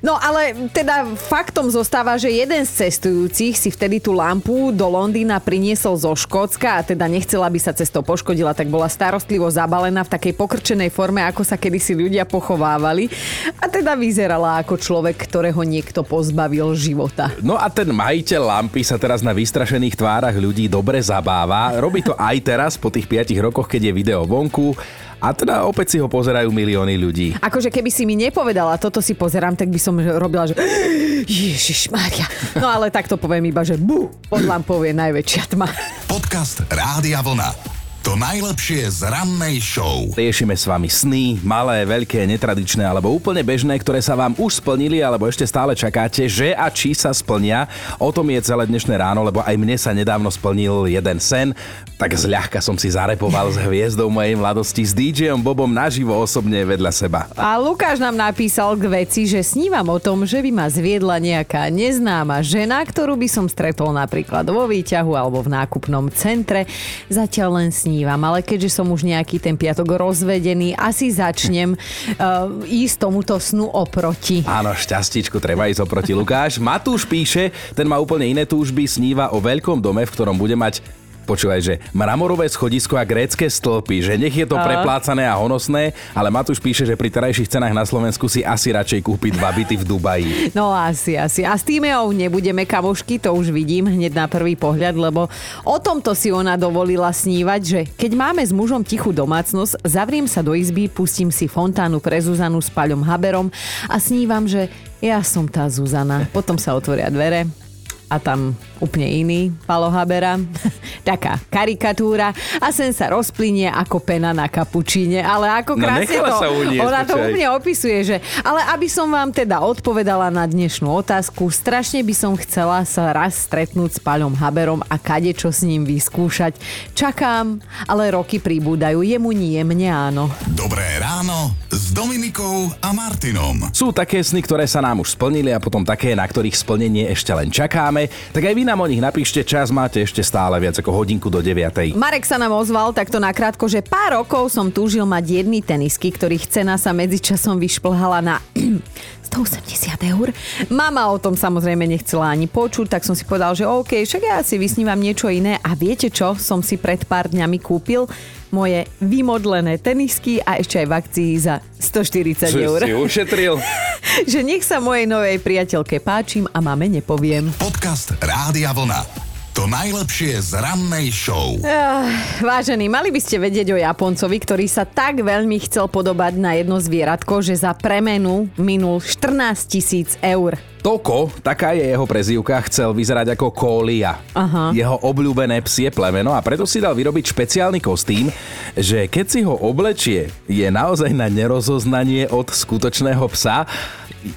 No 0.01 0.17
ale 0.17 0.57
teda 0.73 1.05
faktom 1.13 1.69
zostáva, 1.69 2.17
že 2.17 2.33
jeden 2.33 2.65
z 2.65 2.89
cestujúcich 2.89 3.53
si 3.53 3.69
vtedy 3.69 4.01
tú 4.01 4.17
lampu 4.17 4.73
do 4.73 4.89
Londýna 4.89 5.37
priniesol 5.41 5.97
zo 5.97 6.17
Škótska 6.17 6.81
a 6.81 6.85
teda 6.85 7.05
nechcela, 7.05 7.49
aby 7.49 7.61
sa 7.61 7.77
cestou 7.77 8.01
poškodila, 8.01 8.57
tak 8.57 8.73
bola 8.73 8.89
starostlivo 8.89 9.45
zabalená 9.53 10.01
v 10.05 10.13
takej 10.17 10.33
pokrčenej 10.37 10.89
forme, 10.89 11.21
ako 11.25 11.45
sa 11.45 11.61
kedysi 11.61 11.93
ľudia 11.93 12.25
pochovávali. 12.25 13.13
A 13.61 13.69
teda 13.69 13.93
vyzerala 13.93 14.61
ako 14.65 14.81
človek, 14.81 15.21
ktorého 15.21 15.61
niekto 15.65 16.01
pozbavil 16.11 16.75
života. 16.75 17.31
No 17.39 17.55
a 17.55 17.71
ten 17.71 17.95
majiteľ 17.95 18.43
lampy 18.43 18.83
sa 18.83 18.99
teraz 18.99 19.23
na 19.23 19.31
vystrašených 19.31 19.95
tvárach 19.95 20.35
ľudí 20.35 20.67
dobre 20.67 20.99
zabáva. 20.99 21.79
Robí 21.79 22.03
to 22.03 22.19
aj 22.19 22.37
teraz, 22.43 22.75
po 22.75 22.91
tých 22.91 23.07
5 23.07 23.47
rokoch, 23.47 23.71
keď 23.71 23.91
je 23.91 23.93
video 23.95 24.27
vonku. 24.27 24.75
A 25.21 25.37
teda 25.37 25.69
opäť 25.69 25.95
si 25.95 25.97
ho 26.01 26.09
pozerajú 26.09 26.49
milióny 26.49 26.97
ľudí. 26.97 27.29
Akože 27.39 27.69
keby 27.69 27.93
si 27.93 28.09
mi 28.09 28.17
nepovedala, 28.17 28.81
toto 28.81 29.05
si 29.05 29.13
pozerám, 29.13 29.53
tak 29.53 29.69
by 29.69 29.77
som 29.77 29.95
robila, 30.01 30.49
že 30.49 30.57
Ježiš 31.29 31.93
Maria. 31.93 32.25
No 32.57 32.67
ale 32.67 32.89
takto 32.89 33.21
poviem 33.21 33.53
iba, 33.53 33.61
že 33.61 33.77
bu, 33.77 34.09
pod 34.27 34.43
lampou 34.43 34.81
je 34.83 34.97
najväčšia 34.97 35.55
tma. 35.55 35.69
Podcast 36.09 36.65
Rádia 36.73 37.21
Vlna. 37.21 37.70
To 38.01 38.17
najlepšie 38.17 38.89
z 38.89 39.13
rannej 39.13 39.61
show. 39.61 40.09
Riešime 40.17 40.57
s 40.57 40.65
vami 40.65 40.89
sny, 40.89 41.37
malé, 41.45 41.85
veľké, 41.85 42.25
netradičné 42.25 42.81
alebo 42.81 43.13
úplne 43.13 43.45
bežné, 43.45 43.77
ktoré 43.77 44.01
sa 44.01 44.17
vám 44.17 44.33
už 44.41 44.57
splnili 44.57 45.05
alebo 45.05 45.29
ešte 45.29 45.45
stále 45.45 45.77
čakáte, 45.77 46.25
že 46.25 46.57
a 46.57 46.73
či 46.73 46.97
sa 46.97 47.13
splnia. 47.13 47.69
O 48.01 48.09
tom 48.09 48.25
je 48.33 48.41
celé 48.41 48.65
dnešné 48.65 48.97
ráno, 48.97 49.21
lebo 49.21 49.45
aj 49.45 49.53
mne 49.53 49.77
sa 49.77 49.93
nedávno 49.93 50.33
splnil 50.33 50.89
jeden 50.89 51.21
sen. 51.21 51.53
Tak 52.01 52.17
zľahka 52.17 52.65
som 52.65 52.73
si 52.81 52.89
zarepoval 52.89 53.53
s 53.53 53.61
hviezdou 53.61 54.09
mojej 54.09 54.33
mladosti 54.33 54.81
s 54.81 54.97
DJom 54.97 55.45
Bobom 55.45 55.69
naživo 55.69 56.17
osobne 56.17 56.65
vedľa 56.65 56.97
seba. 56.97 57.29
A 57.37 57.61
Lukáš 57.61 58.01
nám 58.01 58.17
napísal 58.17 58.81
k 58.81 59.05
veci, 59.05 59.29
že 59.29 59.45
snívam 59.45 59.85
o 59.93 60.01
tom, 60.01 60.25
že 60.25 60.41
by 60.41 60.49
ma 60.49 60.73
zviedla 60.73 61.21
nejaká 61.21 61.69
neznáma 61.69 62.41
žena, 62.41 62.81
ktorú 62.81 63.21
by 63.21 63.29
som 63.29 63.45
stretol 63.45 63.93
napríklad 63.93 64.49
vo 64.49 64.65
výťahu 64.65 65.13
alebo 65.13 65.45
v 65.45 65.53
nákupnom 65.53 66.09
centre. 66.17 66.65
Zatiaľ 67.13 67.61
len 67.61 67.69
snívam 67.69 67.90
snívam, 67.91 68.23
ale 68.23 68.47
keďže 68.47 68.71
som 68.71 68.87
už 68.87 69.03
nejaký 69.03 69.43
ten 69.43 69.59
piatok 69.59 69.99
rozvedený, 69.99 70.79
asi 70.79 71.11
začnem 71.11 71.75
uh, 71.75 72.63
ísť 72.63 73.03
tomuto 73.03 73.35
snu 73.43 73.67
oproti. 73.67 74.47
Áno, 74.47 74.71
šťastíčku 74.71 75.43
treba 75.43 75.67
ísť 75.67 75.83
oproti. 75.83 76.15
Lukáš, 76.15 76.63
Matúš 76.63 77.03
píše, 77.03 77.51
ten 77.75 77.91
má 77.91 77.99
úplne 77.99 78.31
iné 78.31 78.47
túžby, 78.47 78.87
sníva 78.87 79.35
o 79.35 79.43
veľkom 79.43 79.83
dome, 79.83 80.07
v 80.07 80.15
ktorom 80.15 80.39
bude 80.39 80.55
mať 80.55 81.00
počúvaj, 81.31 81.61
že 81.63 81.75
mramorové 81.95 82.51
schodisko 82.51 82.99
a 82.99 83.07
grécké 83.07 83.47
stĺpy, 83.47 84.03
že 84.03 84.19
nech 84.19 84.35
je 84.35 84.43
to 84.51 84.59
preplácané 84.59 85.23
a 85.31 85.39
honosné, 85.39 85.95
ale 86.11 86.27
Matúš 86.27 86.59
píše, 86.59 86.83
že 86.83 86.99
pri 86.99 87.07
terajších 87.07 87.47
cenách 87.47 87.71
na 87.71 87.87
Slovensku 87.87 88.27
si 88.27 88.43
asi 88.43 88.75
radšej 88.75 89.07
kúpi 89.07 89.31
dva 89.31 89.55
byty 89.55 89.79
v 89.79 89.85
Dubaji. 89.87 90.33
No 90.59 90.75
asi, 90.75 91.15
asi. 91.15 91.47
A 91.47 91.55
s 91.55 91.63
tým 91.63 91.87
nebudeme 92.11 92.67
kamošky, 92.67 93.23
to 93.23 93.31
už 93.31 93.55
vidím 93.55 93.87
hneď 93.87 94.13
na 94.13 94.27
prvý 94.27 94.59
pohľad, 94.59 94.99
lebo 94.99 95.31
o 95.63 95.77
tomto 95.79 96.11
si 96.17 96.35
ona 96.35 96.59
dovolila 96.59 97.15
snívať, 97.15 97.61
že 97.63 97.81
keď 97.95 98.13
máme 98.19 98.43
s 98.43 98.51
mužom 98.51 98.83
tichú 98.83 99.15
domácnosť, 99.15 99.87
zavriem 99.87 100.27
sa 100.27 100.43
do 100.43 100.59
izby, 100.59 100.91
pustím 100.91 101.31
si 101.31 101.47
fontánu 101.47 102.03
pre 102.03 102.19
Zuzanu 102.19 102.59
s 102.59 102.73
Paľom 102.73 103.07
Haberom 103.07 103.49
a 103.87 103.97
snívam, 104.03 104.49
že 104.49 104.67
ja 104.99 105.23
som 105.23 105.47
tá 105.47 105.71
Zuzana. 105.71 106.27
Potom 106.35 106.59
sa 106.59 106.75
otvoria 106.75 107.09
dvere 107.09 107.70
a 108.11 108.19
tam 108.19 108.59
úplne 108.83 109.07
iný 109.07 109.41
Palo 109.65 109.87
Habera. 109.87 110.35
Taká 111.09 111.39
karikatúra 111.47 112.35
a 112.59 112.69
sen 112.75 112.91
sa 112.91 113.09
rozplynie 113.15 113.71
ako 113.71 114.03
pena 114.03 114.35
na 114.35 114.51
kapučíne. 114.51 115.23
Ale 115.23 115.47
ako 115.63 115.79
No, 115.79 115.87
krásne 115.87 116.11
nechala 116.11 116.29
to, 116.29 116.43
sa 116.43 116.49
uniesť, 116.51 116.83
ona 116.83 117.01
to 117.07 117.15
úplne 117.15 117.47
opisuje, 117.55 117.99
že 118.03 118.17
ale 118.43 118.61
aby 118.75 118.91
som 118.91 119.07
vám 119.07 119.31
teda 119.31 119.63
odpovedala 119.63 120.29
na 120.29 120.45
dnešnú 120.45 120.91
otázku, 120.91 121.47
strašne 121.49 122.03
by 122.03 122.15
som 122.17 122.33
chcela 122.35 122.83
sa 122.83 123.15
raz 123.15 123.47
stretnúť 123.47 123.97
s 123.97 124.01
Paľom 124.03 124.35
Haberom 124.35 124.83
a 124.91 124.99
kade 124.99 125.31
čo 125.31 125.55
s 125.55 125.63
ním 125.63 125.87
vyskúšať. 125.87 126.59
Čakám, 126.93 127.63
ale 127.87 128.11
roky 128.11 128.43
pribúdajú. 128.43 129.07
Jemu 129.07 129.31
nie, 129.31 129.61
mne 129.63 129.89
áno. 129.89 130.25
Dobré 130.51 130.99
ráno 130.99 131.55
s 131.71 131.95
Dominikou 131.95 132.73
a 132.83 132.91
Martinom. 132.91 133.71
Sú 133.71 133.95
také 133.95 134.19
sny, 134.25 134.43
ktoré 134.43 134.67
sa 134.67 134.83
nám 134.83 135.05
už 135.05 135.15
splnili 135.15 135.55
a 135.55 135.63
potom 135.63 135.87
také, 135.87 136.17
na 136.17 136.27
ktorých 136.27 136.57
splnenie 136.57 137.07
ešte 137.13 137.31
len 137.31 137.53
čakáme. 137.53 138.00
Tak 138.09 138.43
aj 138.47 138.55
vy 138.55 138.63
nám 138.65 138.81
o 138.81 138.87
nich 138.87 139.03
napíšte, 139.03 139.43
čas 139.43 139.75
máte 139.75 140.01
ešte 140.01 140.23
stále 140.23 140.57
viac 140.63 140.79
ako 140.79 140.95
hodinku 140.95 141.29
do 141.29 141.43
9. 141.43 141.93
Marek 141.99 142.25
sa 142.25 142.39
nám 142.39 142.55
ozval 142.55 142.95
takto 142.95 143.19
nakrátko, 143.19 143.67
že 143.67 143.85
pár 143.85 144.23
rokov 144.23 144.55
som 144.55 144.71
túžil 144.71 145.05
mať 145.05 145.43
jedny 145.43 145.61
tenisky, 145.61 146.15
ktorých 146.15 146.49
cena 146.49 146.79
sa 146.79 146.95
medzičasom 146.95 147.59
vyšplhala 147.59 148.23
na 148.23 148.37
180 149.31 150.11
eur. 150.11 150.35
Mama 150.67 151.07
o 151.07 151.17
tom 151.23 151.39
samozrejme 151.39 151.87
nechcela 151.87 152.35
ani 152.35 152.51
počuť, 152.51 152.99
tak 152.99 153.07
som 153.07 153.15
si 153.15 153.23
povedal, 153.23 153.55
že 153.55 153.63
OK, 153.63 154.03
však 154.03 154.23
ja 154.23 154.39
si 154.43 154.59
vysnívam 154.59 154.99
niečo 154.99 155.31
iné. 155.31 155.63
A 155.63 155.79
viete 155.79 156.11
čo 156.11 156.35
som 156.35 156.67
si 156.67 156.75
pred 156.75 157.07
pár 157.07 157.31
dňami 157.31 157.59
kúpil? 157.63 158.11
Moje 158.51 158.83
vymodlené 158.99 159.79
tenisky 159.79 160.43
a 160.43 160.59
ešte 160.59 160.83
aj 160.83 160.87
v 160.91 160.95
akcii 160.99 161.31
za 161.39 161.55
140 161.79 162.51
Že 162.51 162.61
eur. 162.67 162.81
si 162.83 162.93
ušetril. 162.93 163.55
že 164.31 164.41
nech 164.43 164.67
sa 164.67 164.83
mojej 164.83 165.07
novej 165.07 165.39
priateľke 165.39 166.03
páčim 166.03 166.51
a 166.51 166.59
máme 166.59 166.91
nepoviem. 166.91 167.47
Podcast 167.57 168.11
Rádia 168.19 168.75
Vlna. 168.75 169.30
To 169.61 169.69
najlepšie 169.69 170.41
z 170.41 170.57
rannej 170.57 171.13
show. 171.13 171.61
Ah, 171.61 172.09
vážení, 172.41 172.89
mali 172.89 173.13
by 173.13 173.21
ste 173.21 173.37
vedieť 173.37 173.77
o 173.77 173.77
Japoncovi, 173.77 174.41
ktorý 174.41 174.65
sa 174.65 174.89
tak 174.89 175.21
veľmi 175.21 175.61
chcel 175.69 175.85
podobať 175.85 176.33
na 176.41 176.57
jedno 176.57 176.81
zvieratko, 176.81 177.45
že 177.45 177.61
za 177.61 177.77
premenu 177.77 178.49
minul 178.57 179.05
14 179.05 179.69
tisíc 179.69 180.17
eur. 180.25 180.57
Toko, 180.81 181.29
taká 181.45 181.77
je 181.77 181.93
jeho 181.93 182.09
prezývka, 182.09 182.57
chcel 182.73 182.97
vyzerať 182.97 183.37
ako 183.37 183.53
Kólia. 183.53 184.17
Aha. 184.33 184.73
Jeho 184.73 184.97
obľúbené 185.05 185.61
psie 185.61 185.93
plemeno 185.93 186.33
a 186.33 186.41
preto 186.41 186.65
si 186.65 186.81
dal 186.81 186.97
vyrobiť 186.97 187.29
špeciálny 187.29 187.85
kostým, 187.85 188.33
že 188.73 189.05
keď 189.13 189.27
si 189.29 189.45
ho 189.45 189.61
oblečie, 189.61 190.33
je 190.49 190.65
naozaj 190.73 191.13
na 191.13 191.29
nerozoznanie 191.29 192.33
od 192.33 192.49
skutočného 192.49 193.29
psa. 193.37 193.69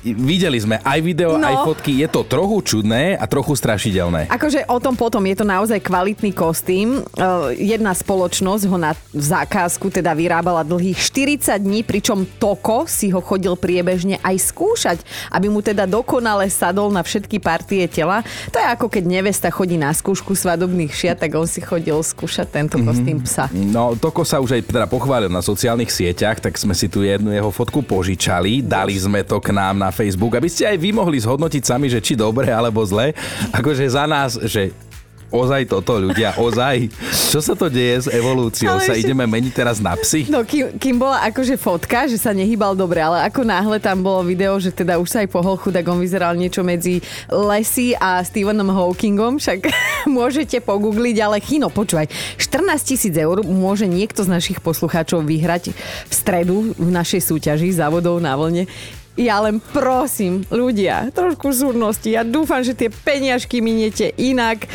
Videli 0.03 0.57
sme 0.57 0.79
aj 0.79 0.99
video, 0.99 1.35
No. 1.35 1.43
aj 1.43 1.65
fotky, 1.65 1.99
je 1.99 2.07
to 2.07 2.23
trochu 2.23 2.57
čudné 2.63 3.17
a 3.17 3.25
trochu 3.27 3.51
strašidelné. 3.51 4.31
Akože 4.31 4.63
o 4.69 4.77
tom 4.79 4.95
potom 4.95 5.19
je 5.27 5.35
to 5.35 5.45
naozaj 5.45 5.79
kvalitný 5.79 6.31
kostým. 6.31 7.03
Uh, 7.17 7.51
Jedna 7.53 7.91
spoločnosť 7.91 8.63
ho 8.67 8.77
na 8.77 8.93
zákazku 9.11 9.89
teda 9.89 10.13
vyrábala 10.13 10.63
dlhých 10.63 10.99
40 10.99 11.59
dní, 11.59 11.83
pričom 11.83 12.23
Toko 12.39 12.85
si 12.87 13.11
ho 13.11 13.19
chodil 13.19 13.55
priebežne 13.55 14.19
aj 14.21 14.35
skúšať, 14.53 14.97
aby 15.31 15.47
mu 15.49 15.59
teda 15.59 15.83
dokonale 15.83 16.47
sadol 16.47 16.87
na 16.87 17.03
všetky 17.03 17.41
partie 17.41 17.83
tela. 17.87 18.21
To 18.51 18.57
je 18.59 18.67
ako 18.67 18.87
keď 18.87 19.03
nevesta 19.03 19.49
chodí 19.51 19.75
na 19.75 19.91
skúšku 19.91 20.31
svadobných 20.31 20.93
šiat, 20.93 21.17
tak 21.19 21.35
on 21.35 21.47
si 21.49 21.59
chodil 21.59 21.97
skúšať 21.99 22.47
tento 22.47 22.77
kostým 22.79 23.19
psa. 23.25 23.49
No, 23.51 23.97
Toko 23.97 24.23
sa 24.23 24.39
už 24.39 24.59
aj 24.59 24.63
teda 24.69 24.87
pochválil 24.87 25.27
na 25.27 25.43
sociálnych 25.43 25.91
sieťach, 25.91 26.39
tak 26.39 26.55
sme 26.55 26.71
si 26.71 26.87
tu 26.87 27.03
jednu 27.03 27.33
jeho 27.33 27.49
fotku 27.49 27.81
požičali, 27.81 28.61
dali 28.63 28.95
sme 28.95 29.25
to 29.25 29.41
k 29.41 29.51
nám 29.51 29.72
na 29.75 29.89
Facebook, 29.89 30.33
aby 30.33 30.47
ste 30.47 30.65
aj 30.65 30.77
vy 30.77 30.89
mohli 30.89 31.17
zhodnotiť 31.17 31.63
sami, 31.63 31.87
že 31.87 31.99
či 31.99 32.13
dobre 32.13 32.47
alebo 32.47 32.81
zle. 32.83 33.11
Akože 33.49 33.85
za 33.85 34.03
nás, 34.03 34.37
že 34.39 34.71
ozaj 35.33 35.65
toto 35.65 35.97
ľudia, 35.97 36.37
ozaj. 36.37 36.93
Čo 37.33 37.41
sa 37.41 37.57
to 37.57 37.65
deje 37.65 38.05
s 38.05 38.07
evolúciou? 38.07 38.77
Ale 38.77 38.85
Sa 38.85 38.93
ešte- 38.93 39.09
ideme 39.09 39.25
meniť 39.25 39.49
teraz 39.49 39.81
na 39.81 39.97
psy? 39.97 40.29
No, 40.29 40.45
kým, 40.45 40.77
kým 40.77 41.01
bola 41.01 41.25
akože 41.25 41.57
fotka, 41.57 42.05
že 42.05 42.21
sa 42.21 42.29
nehýbal 42.29 42.77
dobre, 42.77 43.01
ale 43.01 43.25
ako 43.25 43.41
náhle 43.41 43.81
tam 43.81 44.05
bolo 44.05 44.21
video, 44.21 44.53
že 44.61 44.69
teda 44.69 45.01
už 45.01 45.09
sa 45.09 45.25
aj 45.25 45.33
pohol 45.33 45.57
chudák, 45.57 45.89
on 45.89 45.97
vyzeral 45.97 46.37
niečo 46.37 46.61
medzi 46.61 47.01
Lesy 47.33 47.97
a 47.97 48.21
Stephenom 48.21 48.69
Hawkingom, 48.69 49.41
však 49.41 49.73
môžete 50.05 50.61
pogoogliť, 50.61 51.17
ale 51.17 51.41
chino, 51.41 51.73
počúvaj, 51.73 52.13
14 52.37 52.61
tisíc 52.85 53.17
eur 53.17 53.41
môže 53.41 53.89
niekto 53.89 54.21
z 54.21 54.29
našich 54.29 54.61
poslucháčov 54.61 55.25
vyhrať 55.25 55.73
v 56.05 56.13
stredu 56.13 56.77
v 56.77 56.89
našej 56.93 57.25
súťaži 57.25 57.73
závodov 57.73 58.21
na 58.21 58.37
vlne. 58.37 58.69
Ja 59.13 59.45
len 59.45 59.61
prosím, 59.61 60.41
ľudia, 60.49 61.13
trošku 61.13 61.53
zúrnosti. 61.53 62.17
Ja 62.17 62.25
dúfam, 62.25 62.65
že 62.65 62.73
tie 62.73 62.89
peniažky 62.89 63.61
miniete 63.61 64.09
inak. 64.17 64.65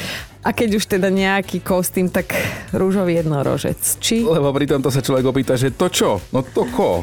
A 0.46 0.54
keď 0.54 0.78
už 0.78 0.84
teda 0.86 1.10
nejaký 1.10 1.58
kostým, 1.58 2.06
tak 2.06 2.30
rúžový 2.70 3.18
jednorožec. 3.18 3.98
Či? 3.98 4.22
Lebo 4.22 4.54
pri 4.54 4.70
tomto 4.70 4.94
sa 4.94 5.02
človek 5.02 5.26
opýta, 5.26 5.58
že 5.58 5.74
to 5.74 5.90
čo? 5.90 6.22
No 6.30 6.46
to 6.46 6.62
ko? 6.70 7.02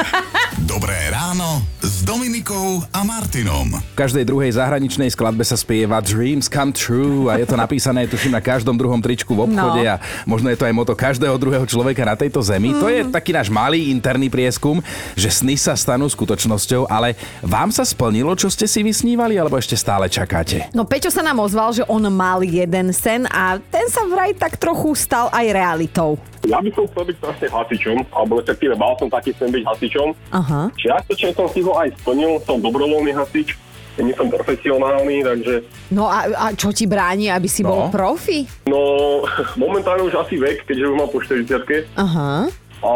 Dobré 0.70 1.14
ráno 1.14 1.73
s 2.04 2.12
Dominikou 2.12 2.84
a 2.92 3.00
Martinom. 3.00 3.80
V 3.80 3.96
každej 3.96 4.28
druhej 4.28 4.60
zahraničnej 4.60 5.08
skladbe 5.08 5.40
sa 5.40 5.56
spieva 5.56 6.04
Dreams 6.04 6.52
come 6.52 6.68
true 6.68 7.32
a 7.32 7.40
je 7.40 7.48
to 7.48 7.56
napísané, 7.56 8.04
tuším, 8.04 8.36
na 8.36 8.44
každom 8.44 8.76
druhom 8.76 9.00
tričku 9.00 9.32
v 9.32 9.48
obchode 9.48 9.80
No. 9.80 9.96
a 9.96 10.04
možno 10.28 10.52
je 10.52 10.60
to 10.60 10.68
aj 10.68 10.74
moto 10.76 10.92
každého 10.92 11.32
druhého 11.40 11.64
človeka 11.64 12.04
na 12.04 12.12
tejto 12.12 12.44
zemi. 12.44 12.76
To 12.76 12.92
je 12.92 13.08
taký 13.08 13.32
náš 13.32 13.48
malý 13.48 13.88
interný 13.88 14.28
prieskum, 14.28 14.84
že 15.16 15.32
sny 15.32 15.56
sa 15.56 15.72
stanú 15.72 16.04
skutočnosťou, 16.04 16.92
ale 16.92 17.16
vám 17.40 17.72
sa 17.72 17.88
splnilo, 17.88 18.36
čo 18.36 18.52
ste 18.52 18.68
si 18.68 18.84
vysnívali, 18.84 19.40
alebo 19.40 19.56
ešte 19.56 19.72
stále 19.72 20.04
čakáte? 20.12 20.68
No 20.76 20.84
Peťo 20.84 21.08
sa 21.08 21.24
nám 21.24 21.40
ozval, 21.40 21.72
že 21.72 21.88
on 21.88 22.04
mal 22.12 22.44
jeden 22.44 22.92
sen 22.92 23.24
a 23.32 23.56
ten 23.72 23.88
sa 23.88 24.04
vraj 24.04 24.36
tak 24.36 24.60
trochu 24.60 24.92
stal 24.92 25.32
aj 25.32 25.46
realitou. 25.56 26.20
Ja 26.44 26.60
by 26.60 26.68
som 26.76 26.84
chcel 26.92 27.08
byť 27.08 27.16
strašne 27.24 27.46
hasičom, 27.48 27.96
alebo 28.12 28.36
respektíve 28.36 28.76
mal 28.76 28.92
som 29.00 29.08
taký 29.08 29.32
sen 29.40 29.48
byť 29.48 29.64
hasičom. 29.64 30.12
Aha. 30.28 30.68
Čiastočne 30.76 31.32
som 31.32 31.48
si 31.48 31.64
ho 31.64 31.72
aj 31.72 31.93
splnil, 31.96 32.42
som 32.42 32.58
dobrovoľný 32.58 33.12
hasič, 33.12 33.54
nie 33.94 34.10
som 34.12 34.26
profesionálny, 34.26 35.22
takže 35.22 35.54
No 35.88 36.06
a, 36.06 36.26
a 36.26 36.46
čo 36.50 36.70
ti 36.70 36.82
bráni, 36.84 37.30
aby 37.30 37.46
si 37.46 37.62
bol 37.62 37.86
No. 37.86 37.90
profi? 37.90 38.42
no 38.66 39.22
momentálne 39.56 40.02
už 40.02 40.18
asi 40.18 40.34
vek, 40.34 40.64
keďže 40.64 40.84
už 40.84 40.96
mám 40.96 41.08
po 41.08 41.18
40 41.18 41.94
Aha. 41.94 42.50
A 42.84 42.92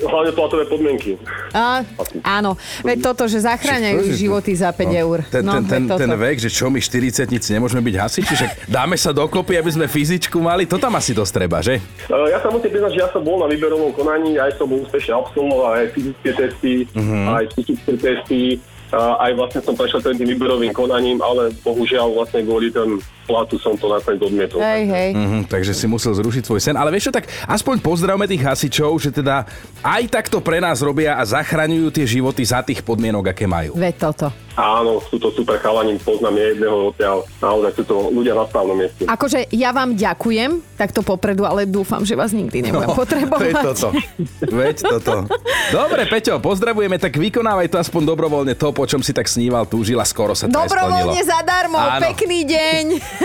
hlavne 0.00 0.32
platové 0.32 0.64
podmienky. 0.64 1.20
A, 1.52 1.84
áno, 2.24 2.56
veď 2.80 3.12
toto, 3.12 3.28
že 3.28 3.44
zachráňajú 3.44 4.08
Čo- 4.08 4.16
životy 4.16 4.56
za 4.56 4.72
5 4.72 4.88
eur. 4.96 5.18
Ten, 5.28 5.44
no, 5.44 5.60
ten, 5.60 5.84
ten, 5.84 6.08
ten 6.08 6.12
vek, 6.16 6.40
že 6.40 6.48
čo 6.48 6.72
my 6.72 6.80
40 6.80 7.28
nemôžeme 7.28 7.84
byť 7.84 7.96
hasiči, 8.00 8.32
však 8.32 8.50
dáme 8.72 8.96
sa 8.96 9.12
dokopy, 9.12 9.60
aby 9.60 9.68
sme 9.68 9.84
fyzičku 9.84 10.40
mali, 10.40 10.64
to 10.64 10.80
tam 10.80 10.96
asi 10.96 11.12
dosť 11.12 11.32
treba, 11.36 11.60
že? 11.60 11.76
E, 12.08 12.16
Ja 12.32 12.40
sa 12.40 12.48
musím 12.48 12.72
priznať, 12.72 12.96
že 12.96 13.00
ja 13.04 13.08
som 13.12 13.20
bol 13.20 13.44
na 13.44 13.48
výberovom 13.52 13.92
konaní, 13.92 14.40
aj 14.40 14.56
som 14.56 14.64
bol 14.72 14.80
úspešne 14.88 15.12
absolvoval 15.12 15.84
aj 15.84 15.92
fyzické 15.92 16.30
testy, 16.32 16.72
aj 17.28 17.44
psychické 17.52 17.92
testy, 18.00 18.40
a 18.94 19.28
aj 19.28 19.30
vlastne 19.34 19.60
som 19.66 19.74
prešiel 19.74 19.98
tým 19.98 20.30
výberovým 20.38 20.70
konaním, 20.70 21.18
ale 21.18 21.50
bohužiaľ 21.66 22.14
vlastne 22.14 22.46
kvôli 22.46 22.70
ten 22.70 23.02
platu 23.26 23.58
som 23.58 23.74
to 23.74 23.90
nakoniec 23.90 24.22
odmietol. 24.22 24.62
Hej, 24.62 24.82
hej. 24.86 25.10
Mhm, 25.12 25.40
takže 25.50 25.74
si 25.74 25.84
musel 25.84 26.14
zrušiť 26.14 26.42
svoj 26.46 26.60
sen. 26.62 26.76
Ale 26.78 26.94
vieš 26.94 27.10
čo, 27.10 27.12
tak 27.12 27.26
aspoň 27.44 27.82
pozdravme 27.82 28.24
tých 28.24 28.40
hasičov, 28.40 28.94
že 28.96 29.10
teda 29.10 29.44
aj 29.82 30.02
takto 30.08 30.38
pre 30.38 30.62
nás 30.62 30.78
robia 30.78 31.18
a 31.18 31.26
zachraňujú 31.26 31.90
tie 31.90 32.06
životy 32.06 32.46
za 32.46 32.62
tých 32.62 32.80
podmienok, 32.80 33.34
aké 33.34 33.50
majú. 33.50 33.74
Veď 33.74 34.08
toto. 34.08 34.30
Áno, 34.56 35.04
sú 35.04 35.20
to 35.20 35.28
super 35.36 35.60
chalani, 35.60 36.00
poznám 36.00 36.32
jedného 36.32 36.88
odtiaľ, 36.88 37.28
naozaj 37.44 37.76
sú 37.76 37.82
to 37.84 38.08
ľudia 38.08 38.32
na 38.32 38.48
správnom 38.48 38.72
mieste. 38.72 39.04
Akože 39.04 39.52
ja 39.52 39.68
vám 39.68 39.92
ďakujem 39.92 40.64
takto 40.80 41.04
popredu, 41.04 41.44
ale 41.44 41.68
dúfam, 41.68 42.00
že 42.08 42.16
vás 42.16 42.32
nikdy 42.32 42.64
nebudem 42.64 42.88
potrebovať. 42.88 43.52
Veď 43.52 43.56
toto. 43.60 43.88
Veď 44.40 44.76
toto. 44.80 45.14
Dobre, 45.68 46.08
Peťo, 46.08 46.40
pozdravujeme, 46.40 46.96
tak 46.96 47.20
vykonávaj 47.20 47.68
to 47.68 47.76
aspoň 47.76 48.16
dobrovoľne 48.16 48.56
to, 48.56 48.72
po 48.72 48.88
čom 48.88 49.04
si 49.04 49.12
tak 49.12 49.28
sníval, 49.28 49.68
túžil 49.68 50.00
a 50.00 50.08
skoro 50.08 50.32
sa 50.32 50.48
to. 50.48 50.56
Dobrovoľne 50.56 51.20
zadarmo, 51.20 51.76
Áno. 51.76 52.00
pekný 52.08 52.48
deň. 52.48 52.84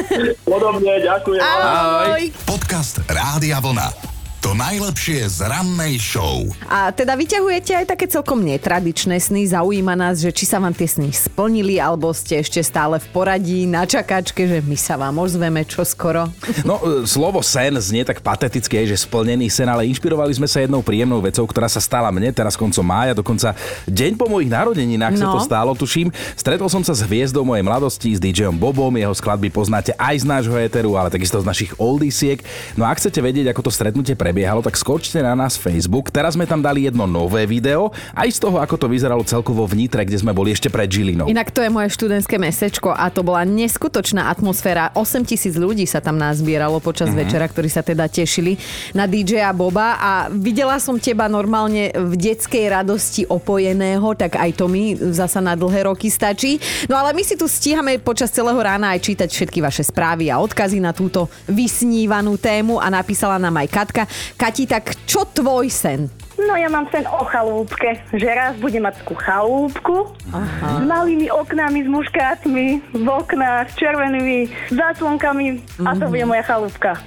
Podobne, 0.48 0.94
ďakujem. 1.02 1.42
Ahoj. 1.42 2.22
Podcast 2.46 3.02
Rádia 3.08 3.60
Vlna. 3.64 4.11
To 4.42 4.58
najlepšie 4.58 5.22
z 5.30 5.46
rannej 5.46 6.02
show. 6.02 6.50
A 6.66 6.90
teda 6.90 7.14
vyťahujete 7.14 7.78
aj 7.78 7.86
také 7.94 8.10
celkom 8.10 8.42
netradičné 8.42 9.22
sny. 9.22 9.46
Zaujíma 9.46 9.94
nás, 9.94 10.18
že 10.18 10.34
či 10.34 10.50
sa 10.50 10.58
vám 10.58 10.74
tie 10.74 10.90
sny 10.90 11.14
splnili, 11.14 11.78
alebo 11.78 12.10
ste 12.10 12.42
ešte 12.42 12.58
stále 12.66 12.98
v 12.98 13.06
poradí 13.14 13.70
na 13.70 13.86
čakačke, 13.86 14.50
že 14.50 14.66
my 14.66 14.74
sa 14.74 14.98
vám 14.98 15.14
ozveme 15.22 15.62
čo 15.62 15.86
skoro. 15.86 16.26
No, 16.66 16.82
e, 16.82 17.06
slovo 17.06 17.46
sen 17.46 17.78
znie 17.78 18.02
tak 18.02 18.26
pateticky, 18.26 18.82
že 18.90 18.98
splnený 18.98 19.46
sen, 19.46 19.70
ale 19.70 19.86
inšpirovali 19.94 20.34
sme 20.34 20.50
sa 20.50 20.58
jednou 20.66 20.82
príjemnou 20.82 21.22
vecou, 21.22 21.46
ktorá 21.46 21.70
sa 21.70 21.78
stala 21.78 22.10
mne 22.10 22.34
teraz 22.34 22.58
koncom 22.58 22.82
mája, 22.82 23.14
dokonca 23.14 23.54
deň 23.86 24.18
po 24.18 24.26
mojich 24.26 24.50
narodeninách 24.50 25.22
sa 25.22 25.26
No. 25.30 25.38
to 25.38 25.46
stálo, 25.46 25.78
tuším. 25.78 26.10
Stretol 26.34 26.66
som 26.66 26.82
sa 26.82 26.98
s 26.98 27.06
hviezdou 27.06 27.46
mojej 27.46 27.62
mladosti, 27.62 28.10
s 28.14 28.18
DJom 28.18 28.58
Bobom, 28.58 28.90
jeho 28.98 29.14
skladby 29.14 29.54
poznáte 29.54 29.94
aj 30.02 30.22
z 30.22 30.26
nášho 30.26 30.58
éteru, 30.58 30.98
ale 30.98 31.14
takisto 31.14 31.38
z 31.38 31.46
našich 31.46 31.72
oldisiek. 31.78 32.42
No 32.74 32.90
a 32.90 32.94
ak 32.94 32.98
chcete 32.98 33.22
vedieť, 33.22 33.54
ako 33.54 33.70
to 33.70 33.72
stretnutie 33.74 34.18
prebiehalo, 34.32 34.64
tak 34.64 34.80
skočte 34.80 35.20
na 35.20 35.36
nás 35.36 35.60
Facebook. 35.60 36.08
Teraz 36.08 36.40
sme 36.40 36.48
tam 36.48 36.64
dali 36.64 36.88
jedno 36.88 37.04
nové 37.04 37.44
video, 37.44 37.92
aj 38.16 38.32
z 38.32 38.40
toho, 38.48 38.64
ako 38.64 38.80
to 38.80 38.88
vyzeralo 38.88 39.28
celkovo 39.28 39.68
v 39.68 39.84
Nitre, 39.84 40.08
kde 40.08 40.24
sme 40.24 40.32
boli 40.32 40.56
ešte 40.56 40.72
pred 40.72 40.88
Žilinou. 40.88 41.28
Inak 41.28 41.52
to 41.52 41.60
je 41.60 41.68
moje 41.68 41.92
študentské 41.92 42.40
mesečko 42.40 42.96
a 42.96 43.12
to 43.12 43.28
bola 43.28 43.44
neskutočná 43.44 44.32
atmosféra. 44.32 44.96
8 44.96 45.28
tisíc 45.28 45.60
ľudí 45.60 45.84
sa 45.84 46.00
tam 46.00 46.16
nazbieralo 46.16 46.80
počas 46.80 47.12
večera, 47.12 47.44
ktorí 47.44 47.68
sa 47.68 47.84
teda 47.84 48.08
tešili 48.08 48.56
na 48.96 49.04
DJ 49.04 49.44
a 49.44 49.52
Boba 49.52 50.00
a 50.00 50.12
videla 50.32 50.80
som 50.80 50.96
teba 50.96 51.28
normálne 51.28 51.92
v 51.92 52.16
detskej 52.16 52.72
radosti 52.72 53.28
opojeného, 53.28 54.16
tak 54.16 54.40
aj 54.40 54.56
to 54.56 54.72
mi 54.72 54.96
zasa 54.96 55.44
na 55.44 55.60
dlhé 55.60 55.92
roky 55.92 56.08
stačí. 56.08 56.56
No 56.88 56.96
ale 56.96 57.12
my 57.12 57.28
si 57.28 57.36
tu 57.36 57.52
stíhame 57.52 58.00
počas 58.00 58.32
celého 58.32 58.56
rána 58.64 58.96
aj 58.96 59.12
čítať 59.12 59.28
všetky 59.28 59.60
vaše 59.60 59.84
správy 59.84 60.32
a 60.32 60.40
odkazy 60.40 60.80
na 60.80 60.96
túto 60.96 61.28
vysnívanú 61.52 62.40
tému 62.40 62.80
a 62.80 62.88
napísala 62.88 63.36
nám 63.36 63.60
aj 63.60 63.68
Katka. 63.68 64.04
Kati, 64.38 64.64
tak 64.66 64.96
čo 65.06 65.26
tvoj 65.28 65.68
sen? 65.70 66.10
No 66.42 66.58
ja 66.58 66.74
mám 66.74 66.90
sen 66.90 67.06
o 67.06 67.22
chalúbke, 67.30 68.02
že 68.18 68.26
raz 68.26 68.58
budem 68.58 68.82
mať 68.82 69.06
takú 69.06 69.14
chalúbku 69.14 70.10
s 70.58 70.82
malými 70.90 71.30
oknami, 71.30 71.86
s 71.86 71.90
muškátmi, 71.92 72.68
v 72.98 73.08
oknách, 73.08 73.70
s 73.70 73.76
červenými 73.78 74.50
záclonkami 74.74 75.62
a 75.86 75.94
to 75.94 76.10
bude 76.10 76.26
moja 76.26 76.42
chalúbka. 76.42 76.98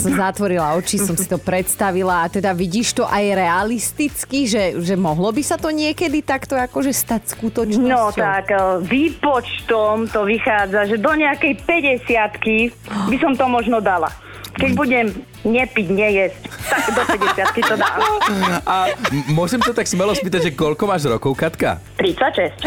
Som 0.00 0.16
zatvorila 0.16 0.80
oči, 0.80 0.96
som 0.96 1.12
si 1.12 1.28
to 1.28 1.36
predstavila 1.36 2.24
a 2.24 2.26
teda 2.32 2.56
vidíš 2.56 2.96
to 2.96 3.04
aj 3.04 3.24
realisticky, 3.36 4.48
že, 4.48 4.80
že 4.80 4.96
mohlo 4.96 5.28
by 5.28 5.42
sa 5.44 5.60
to 5.60 5.68
niekedy 5.68 6.24
takto 6.24 6.56
akože 6.56 6.96
stať 6.96 7.36
skutočnosťou? 7.36 7.84
No 7.84 8.16
tak 8.16 8.48
e, 8.48 8.80
výpočtom 8.80 10.08
to 10.08 10.24
vychádza, 10.24 10.88
že 10.88 10.96
do 10.96 11.12
nejakej 11.12 11.60
50 11.68 13.12
by 13.12 13.16
som 13.20 13.36
to 13.36 13.44
možno 13.44 13.84
dala. 13.84 14.08
Keď 14.50 14.70
budem 14.74 15.06
nepiť, 15.40 15.86
nejesť, 15.88 16.40
tak 16.68 16.84
do 16.90 17.02
50 17.24 17.64
to 17.64 17.74
dám. 17.74 17.96
A 18.62 18.92
môžem 19.26 19.56
sa 19.56 19.72
tak 19.72 19.88
smelo 19.88 20.12
spýtať, 20.12 20.40
že 20.42 20.52
koľko 20.52 20.84
máš 20.84 21.08
rokov, 21.08 21.32
Katka? 21.32 21.80
36. 21.96 22.60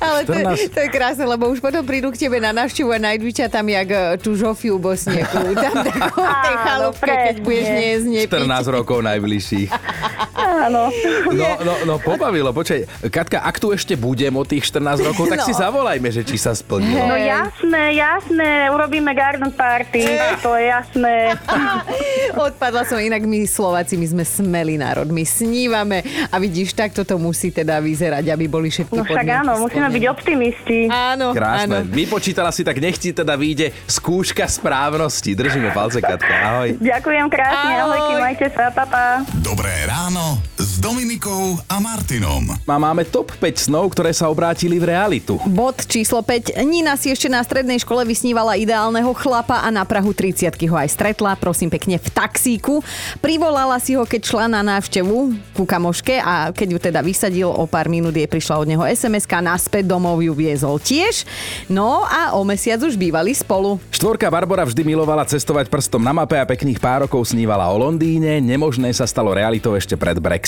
Ale 0.00 0.26
to, 0.26 0.34
je- 0.34 0.66
14. 0.66 0.74
to 0.74 0.80
je 0.82 0.88
krásne, 0.90 1.22
lebo 1.22 1.46
už 1.46 1.62
potom 1.62 1.86
prídu 1.86 2.10
k 2.10 2.18
tebe 2.18 2.42
na 2.42 2.50
návštevu 2.50 2.90
a 2.90 2.98
nájdu 2.98 3.30
ťa 3.30 3.46
tam 3.46 3.62
jak 3.62 3.88
e, 3.88 3.98
tú 4.18 4.34
Žofiu 4.34 4.74
Bosnieku. 4.76 5.54
Tam 5.54 5.74
takú 5.86 6.18
tej 6.18 6.56
chalúbke, 6.58 7.12
keď 7.12 7.36
budeš 7.38 7.66
nejesť, 7.70 8.06
nepiť. 8.10 8.42
14 8.42 8.76
rokov 8.76 8.98
najbližších. 9.06 9.70
Áno. 10.58 10.88
No, 11.28 11.48
no, 11.60 11.74
no 11.84 11.94
pobavilo, 11.98 12.50
počkaj. 12.50 12.80
Katka, 13.06 13.38
ak 13.38 13.56
tu 13.56 13.70
ešte 13.70 13.92
budem 13.94 14.32
od 14.32 14.44
tých 14.44 14.64
14 14.66 15.04
rokov, 15.04 15.28
tak 15.28 15.38
No. 15.38 15.44
si 15.44 15.52
zavolajme, 15.52 16.08
že 16.08 16.22
či 16.22 16.36
sa 16.36 16.52
splnilo. 16.52 16.96
No 17.02 17.14
jasné, 17.14 17.92
jasné, 17.94 18.50
urobíme 18.68 19.12
garden 19.12 19.50
party, 19.50 20.00
to 20.40 20.54
je 20.54 20.64
jasné. 20.66 21.36
Odpadla 22.48 22.82
som 22.82 22.96
inak 22.96 23.20
my 23.20 23.44
Slováci, 23.44 23.94
my 23.94 24.06
sme 24.06 24.24
smelý 24.24 24.76
národ, 24.76 25.06
my 25.06 25.22
snívame 25.22 26.00
a 26.26 26.36
vidíš, 26.36 26.72
takto 26.72 27.02
to 27.02 27.16
musí 27.16 27.50
teda 27.50 27.78
vyzerať, 27.78 28.24
aby 28.26 28.44
boli 28.46 28.68
všetky 28.68 28.92
No 28.92 29.04
však 29.04 29.26
áno, 29.26 29.60
musíme 29.60 29.88
byť 29.88 30.04
optimisti. 30.08 30.78
Áno, 30.86 31.30
Krásne. 31.30 31.82
áno. 31.82 31.86
Vypočítala 31.86 32.48
si, 32.48 32.62
tak 32.62 32.78
nech 32.78 32.96
ti 32.96 33.12
teda 33.12 33.34
vyjde 33.34 33.76
skúška 33.86 34.46
správnosti. 34.46 35.32
Držíme 35.32 35.70
palce, 35.70 36.00
Katka. 36.00 36.32
Ahoj. 36.48 36.68
Ďakujem 36.78 37.26
krásne, 37.28 37.72
Ahoj. 37.74 37.84
ahojky, 37.92 38.12
majte 38.18 38.46
sa, 38.50 38.70
papa. 38.70 39.20
Dobré 39.36 39.84
ráno 39.84 40.40
s 40.56 40.80
Dominikou 40.80 41.60
a 41.68 41.76
Martinom. 41.76 42.48
A 42.64 42.76
máme 42.80 43.04
top 43.04 43.28
5 43.36 43.68
snov, 43.68 43.92
ktoré 43.92 44.08
sa 44.16 44.32
obrátili 44.32 44.80
v 44.80 44.88
realitu. 44.88 45.36
Bod 45.44 45.84
číslo 45.84 46.24
5. 46.24 46.56
Nina 46.64 46.96
si 46.96 47.12
ešte 47.12 47.28
na 47.28 47.44
strednej 47.44 47.76
škole 47.76 48.08
vysnívala 48.08 48.56
ideálneho 48.56 49.12
chlapa 49.12 49.60
a 49.60 49.68
na 49.68 49.84
Prahu 49.84 50.16
30 50.16 50.56
ho 50.72 50.76
aj 50.80 50.88
stretla, 50.88 51.36
prosím 51.36 51.68
pekne, 51.68 52.00
v 52.00 52.08
taxíku. 52.08 52.80
Privolala 53.20 53.76
si 53.84 54.00
ho, 54.00 54.08
keď 54.08 54.20
šla 54.24 54.44
na 54.48 54.64
návštevu 54.64 55.36
ku 55.52 55.68
kamoške 55.68 56.24
a 56.24 56.48
keď 56.56 56.68
ju 56.72 56.78
teda 56.80 57.00
vysadil, 57.04 57.52
o 57.52 57.68
pár 57.68 57.92
minút 57.92 58.16
jej 58.16 58.24
prišla 58.24 58.56
od 58.56 58.66
neho 58.66 58.80
sms 58.88 59.28
naspäť 59.44 59.84
domov 59.84 60.24
ju 60.24 60.32
viezol 60.32 60.80
tiež. 60.80 61.28
No 61.68 62.08
a 62.08 62.32
o 62.32 62.40
mesiac 62.48 62.80
už 62.80 62.96
bývali 62.96 63.36
spolu. 63.36 63.76
Štvorka 63.92 64.32
Barbara 64.32 64.64
vždy 64.64 64.88
milovala 64.88 65.28
cestovať 65.28 65.68
prstom 65.68 66.00
na 66.00 66.16
mape 66.16 66.40
a 66.40 66.48
pekných 66.48 66.80
pár 66.80 67.04
rokov 67.04 67.28
snívala 67.28 67.68
o 67.68 67.76
Londýne. 67.76 68.40
Nemožné 68.40 68.88
sa 68.96 69.04
stalo 69.04 69.36
realitou 69.36 69.76
ešte 69.76 70.00
pred 70.00 70.16
Brexitom. 70.16 70.45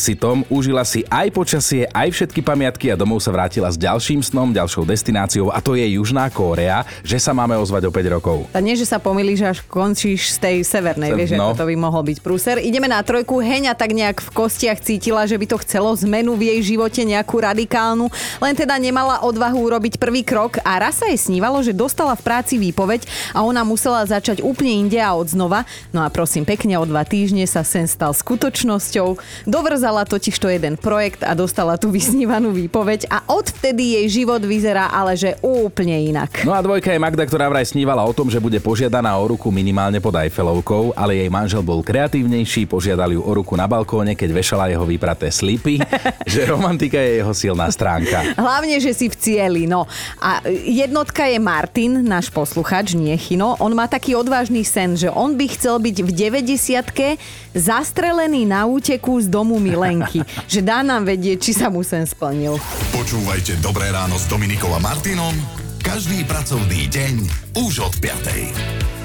Užila 0.49 0.87
si 0.87 1.03
aj 1.11 1.29
počasie, 1.35 1.85
aj 1.91 2.09
všetky 2.15 2.41
pamiatky 2.41 2.89
a 2.89 2.97
domov 2.97 3.21
sa 3.21 3.35
vrátila 3.35 3.69
s 3.69 3.77
ďalším 3.77 4.25
snom, 4.25 4.55
ďalšou 4.55 4.89
destináciou 4.89 5.53
a 5.53 5.61
to 5.61 5.77
je 5.77 5.85
Južná 5.99 6.31
Kórea, 6.33 6.87
že 7.05 7.21
sa 7.21 7.37
máme 7.37 7.59
ozvať 7.59 7.87
o 7.87 7.93
5 7.93 8.15
rokov. 8.15 8.49
A 8.55 8.63
nie, 8.63 8.79
že 8.79 8.87
sa 8.89 8.97
pomýliš, 8.97 9.45
až 9.45 9.59
končíš 9.67 10.33
z 10.35 10.39
tej 10.39 10.57
severnej, 10.65 11.13
Se- 11.13 11.19
vieš, 11.19 11.31
no. 11.37 11.53
ako 11.53 11.61
to 11.61 11.69
by 11.69 11.77
mohol 11.77 12.03
byť 12.07 12.19
prúser. 12.25 12.57
Ideme 12.63 12.89
na 12.89 13.03
trojku. 13.05 13.43
Heňa 13.43 13.75
tak 13.75 13.93
nejak 13.93 14.23
v 14.23 14.31
kostiach 14.31 14.79
cítila, 14.81 15.27
že 15.27 15.35
by 15.35 15.47
to 15.51 15.61
chcelo 15.67 15.91
zmenu 16.07 16.39
v 16.39 16.55
jej 16.55 16.73
živote 16.73 17.03
nejakú 17.03 17.43
radikálnu, 17.43 18.07
len 18.41 18.55
teda 18.55 18.79
nemala 18.79 19.21
odvahu 19.27 19.59
urobiť 19.69 19.99
prvý 20.01 20.23
krok 20.25 20.63
a 20.63 20.81
raz 20.81 21.03
sa 21.03 21.11
jej 21.11 21.19
snívalo, 21.19 21.61
že 21.61 21.75
dostala 21.77 22.15
v 22.15 22.23
práci 22.25 22.57
výpoveď 22.57 23.05
a 23.35 23.45
ona 23.45 23.67
musela 23.67 24.07
začať 24.07 24.41
úplne 24.41 24.87
inde 24.87 25.03
a 25.03 25.13
od 25.13 25.29
znova. 25.29 25.67
No 25.91 26.01
a 26.01 26.09
prosím 26.09 26.47
pekne, 26.47 26.79
o 26.79 26.87
dva 26.87 27.03
týždne 27.03 27.45
sa 27.45 27.67
sen 27.67 27.91
stal 27.91 28.15
skutočnosťou. 28.15 29.19
Dovrzala 29.45 29.88
totiž 30.05 30.37
to 30.37 30.51
jeden 30.53 30.77
projekt 30.77 31.25
a 31.25 31.33
dostala 31.33 31.79
tú 31.79 31.89
vysnívanú 31.89 32.53
výpoveď 32.53 33.09
a 33.09 33.25
odvtedy 33.31 34.01
jej 34.01 34.23
život 34.23 34.43
vyzerá 34.45 34.91
ale 34.93 35.15
že 35.15 35.39
úplne 35.41 35.97
inak. 36.09 36.45
No 36.45 36.53
a 36.53 36.61
dvojka 36.61 36.93
je 36.93 37.01
Magda, 37.01 37.25
ktorá 37.25 37.49
vraj 37.49 37.65
snívala 37.65 38.05
o 38.05 38.13
tom, 38.13 38.29
že 38.29 38.43
bude 38.43 38.59
požiadaná 38.59 39.15
o 39.17 39.25
ruku 39.31 39.49
minimálne 39.49 40.03
pod 40.03 40.17
Eiffelovkou, 40.19 40.93
ale 40.93 41.21
jej 41.21 41.31
manžel 41.31 41.63
bol 41.65 41.81
kreatívnejší, 41.81 42.69
požiadal 42.69 43.15
ju 43.15 43.23
o 43.23 43.33
ruku 43.33 43.57
na 43.57 43.65
balkóne, 43.65 44.13
keď 44.19 44.31
vešala 44.35 44.69
jeho 44.69 44.85
vypraté 44.85 45.33
slipy, 45.33 45.79
že 46.33 46.45
romantika 46.49 46.99
je 46.99 47.25
jeho 47.25 47.33
silná 47.33 47.71
stránka. 47.71 48.35
Hlavne, 48.35 48.81
že 48.83 48.93
si 48.93 49.07
v 49.09 49.17
cieli. 49.17 49.65
No 49.65 49.87
a 50.19 50.43
jednotka 50.67 51.25
je 51.29 51.39
Martin, 51.39 52.03
náš 52.05 52.29
posluchač, 52.33 52.99
nie 52.99 53.15
Chino. 53.17 53.55
On 53.63 53.71
má 53.73 53.87
taký 53.87 54.19
odvážny 54.19 54.67
sen, 54.67 54.99
že 54.99 55.13
on 55.13 55.39
by 55.39 55.47
chcel 55.55 55.79
byť 55.79 55.97
v 56.05 56.11
90 56.11 57.48
zastrelený 57.55 58.49
na 58.49 58.67
úteku 58.67 59.21
z 59.23 59.31
domu 59.31 59.61
milenky. 59.63 60.25
že 60.53 60.61
dá 60.65 60.83
nám 60.83 61.07
vedieť, 61.07 61.39
či 61.41 61.53
sa 61.55 61.69
mu 61.69 61.87
sen 61.87 62.05
splnil. 62.09 62.61
Počúvajte 62.93 63.61
Dobré 63.63 63.89
ráno 63.93 64.17
s 64.17 64.27
Dominikou 64.27 64.73
a 64.75 64.81
Martinom 64.81 65.35
každý 65.89 66.21
pracovný 66.29 66.85
deň 66.91 67.15
už 67.65 67.81
od 67.81 67.95
5. 67.97 68.98